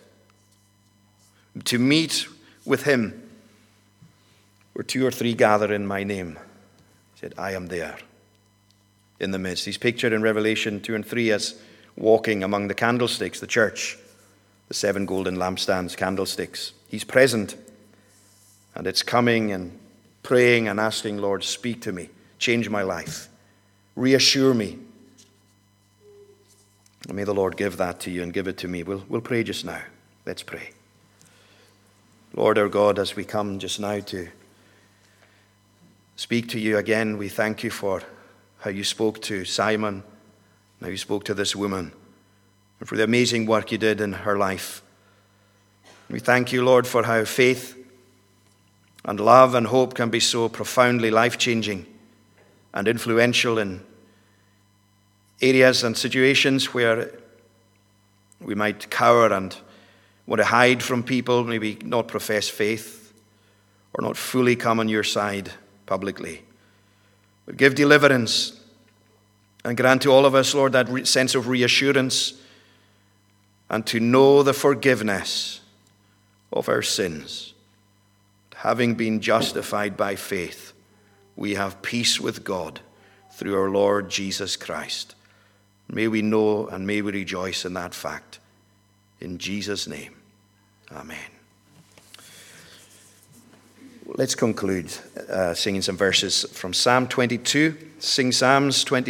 To 1.66 1.80
meet 1.80 2.28
with 2.66 2.84
Him, 2.84 3.30
where 4.74 4.84
two 4.84 5.06
or 5.06 5.12
three 5.12 5.34
gather 5.34 5.74
in 5.74 5.86
my 5.86 6.04
name, 6.04 6.38
He 7.16 7.22
said, 7.22 7.34
I 7.38 7.54
am 7.54 7.68
there 7.68 7.98
in 9.20 9.32
the 9.32 9.40
midst. 9.40 9.66
He's 9.66 9.78
pictured 9.78 10.14
in 10.14 10.22
Revelation 10.22 10.82
2 10.82 10.96
and 10.96 11.06
3 11.06 11.32
as 11.32 11.62
walking 11.96 12.44
among 12.44 12.68
the 12.68 12.74
candlesticks, 12.74 13.40
the 13.40 13.48
church, 13.48 13.98
the 14.68 14.74
seven 14.74 15.06
golden 15.06 15.38
lampstands, 15.38 15.96
candlesticks. 15.96 16.74
He's 16.88 17.04
present, 17.04 17.56
and 18.76 18.88
it's 18.88 19.04
coming 19.04 19.52
and 19.52 19.78
praying 20.24 20.68
and 20.68 20.80
asking, 20.80 21.18
Lord, 21.18 21.44
speak 21.44 21.82
to 21.82 21.92
me, 21.92 22.10
change 22.40 22.70
my 22.70 22.84
life, 22.84 23.30
reassure 23.96 24.54
me. 24.54 24.80
And 27.08 27.16
may 27.16 27.24
the 27.24 27.34
Lord 27.34 27.58
give 27.58 27.78
that 27.78 28.00
to 28.02 28.12
you 28.12 28.24
and 28.24 28.32
give 28.32 28.48
it 28.48 28.58
to 28.60 28.68
me. 28.68 28.84
We'll, 28.84 29.04
we'll 29.10 29.22
pray 29.22 29.44
just 29.44 29.66
now. 29.66 29.82
Let's 30.26 30.44
pray. 30.44 30.70
Lord 32.34 32.58
our 32.58 32.70
God, 32.70 33.00
as 33.00 33.16
we 33.16 33.26
come 33.26 33.60
just 33.60 33.80
now 33.80 34.00
to 34.00 34.30
speak 36.16 36.48
to 36.50 36.60
you 36.60 36.78
again, 36.78 37.18
we 37.18 37.28
thank 37.28 37.64
you 37.64 37.72
for 37.72 38.04
how 38.60 38.70
you 38.70 38.84
spoke 38.84 39.22
to 39.24 39.44
Simon, 39.44 40.04
how 40.80 40.88
you 40.88 40.98
spoke 40.98 41.26
to 41.26 41.34
this 41.34 41.56
woman, 41.56 41.92
and 42.80 42.88
for 42.88 42.96
the 42.96 43.04
amazing 43.04 43.48
work 43.48 43.72
you 43.72 43.78
did 43.78 44.00
in 44.00 44.14
her 44.14 44.38
life. 44.38 44.82
We 46.10 46.20
thank 46.20 46.54
you, 46.54 46.64
Lord, 46.64 46.86
for 46.86 47.04
how 47.04 47.26
faith 47.26 47.81
and 49.06 49.20
love 49.20 49.56
and 49.56 49.68
hope 49.68 49.94
can 49.94 50.10
be 50.10 50.20
so 50.20 50.48
profoundly 50.48 51.12
life 51.12 51.38
changing 51.38 51.86
and 52.74 52.88
influential 52.88 53.58
in 53.58 53.82
areas 55.42 55.84
and 55.84 55.98
situations 55.98 56.74
where 56.74 57.12
we 58.40 58.56
might 58.56 58.90
cower 58.90 59.32
and 59.34 59.56
want 60.28 60.40
to 60.40 60.46
hide 60.46 60.84
from 60.84 61.04
people, 61.04 61.44
maybe 61.44 61.78
not 61.84 62.08
profess 62.08 62.48
faith 62.48 63.14
or 63.94 64.04
not 64.04 64.16
fully 64.16 64.56
come 64.56 64.80
on 64.80 64.88
your 64.88 65.04
side 65.04 65.52
publicly. 65.86 66.44
But 67.46 67.58
give 67.58 67.76
deliverance 67.76 68.60
and 69.66 69.76
grant 69.76 70.04
to 70.04 70.12
all 70.12 70.26
of 70.26 70.36
us, 70.36 70.54
Lord, 70.54 70.74
that 70.74 71.08
sense 71.08 71.36
of 71.36 71.48
reassurance 71.48 72.34
and 73.70 73.86
to 73.88 74.00
know 74.00 74.44
the 74.44 74.54
forgiveness 74.54 75.62
of 76.52 76.68
our 76.70 76.82
sins. 76.82 77.54
Having 78.62 78.94
been 78.94 79.22
justified 79.22 79.98
by 79.98 80.16
faith, 80.16 80.74
we 81.36 81.56
have 81.56 81.82
peace 81.82 82.20
with 82.20 82.44
God 82.44 82.80
through 83.32 83.60
our 83.60 83.72
Lord 83.72 84.08
Jesus 84.08 84.56
Christ. 84.56 85.16
May 85.90 86.08
we 86.08 86.22
know 86.22 86.68
and 86.68 86.86
may 86.86 87.02
we 87.02 87.12
rejoice 87.12 87.66
in 87.66 87.74
that 87.74 87.96
fact. 87.96 88.38
In 89.20 89.40
Jesus' 89.40 89.88
name, 89.88 90.14
Amen. 90.92 91.18
Let's 94.06 94.36
conclude 94.36 94.94
uh, 95.28 95.56
singing 95.56 95.82
some 95.82 95.98
verses 95.98 96.44
from 96.52 96.74
Psalm 96.74 97.08
22. 97.08 97.76
Sing 97.98 98.32
Psalms 98.32 98.84
22. 98.84 99.10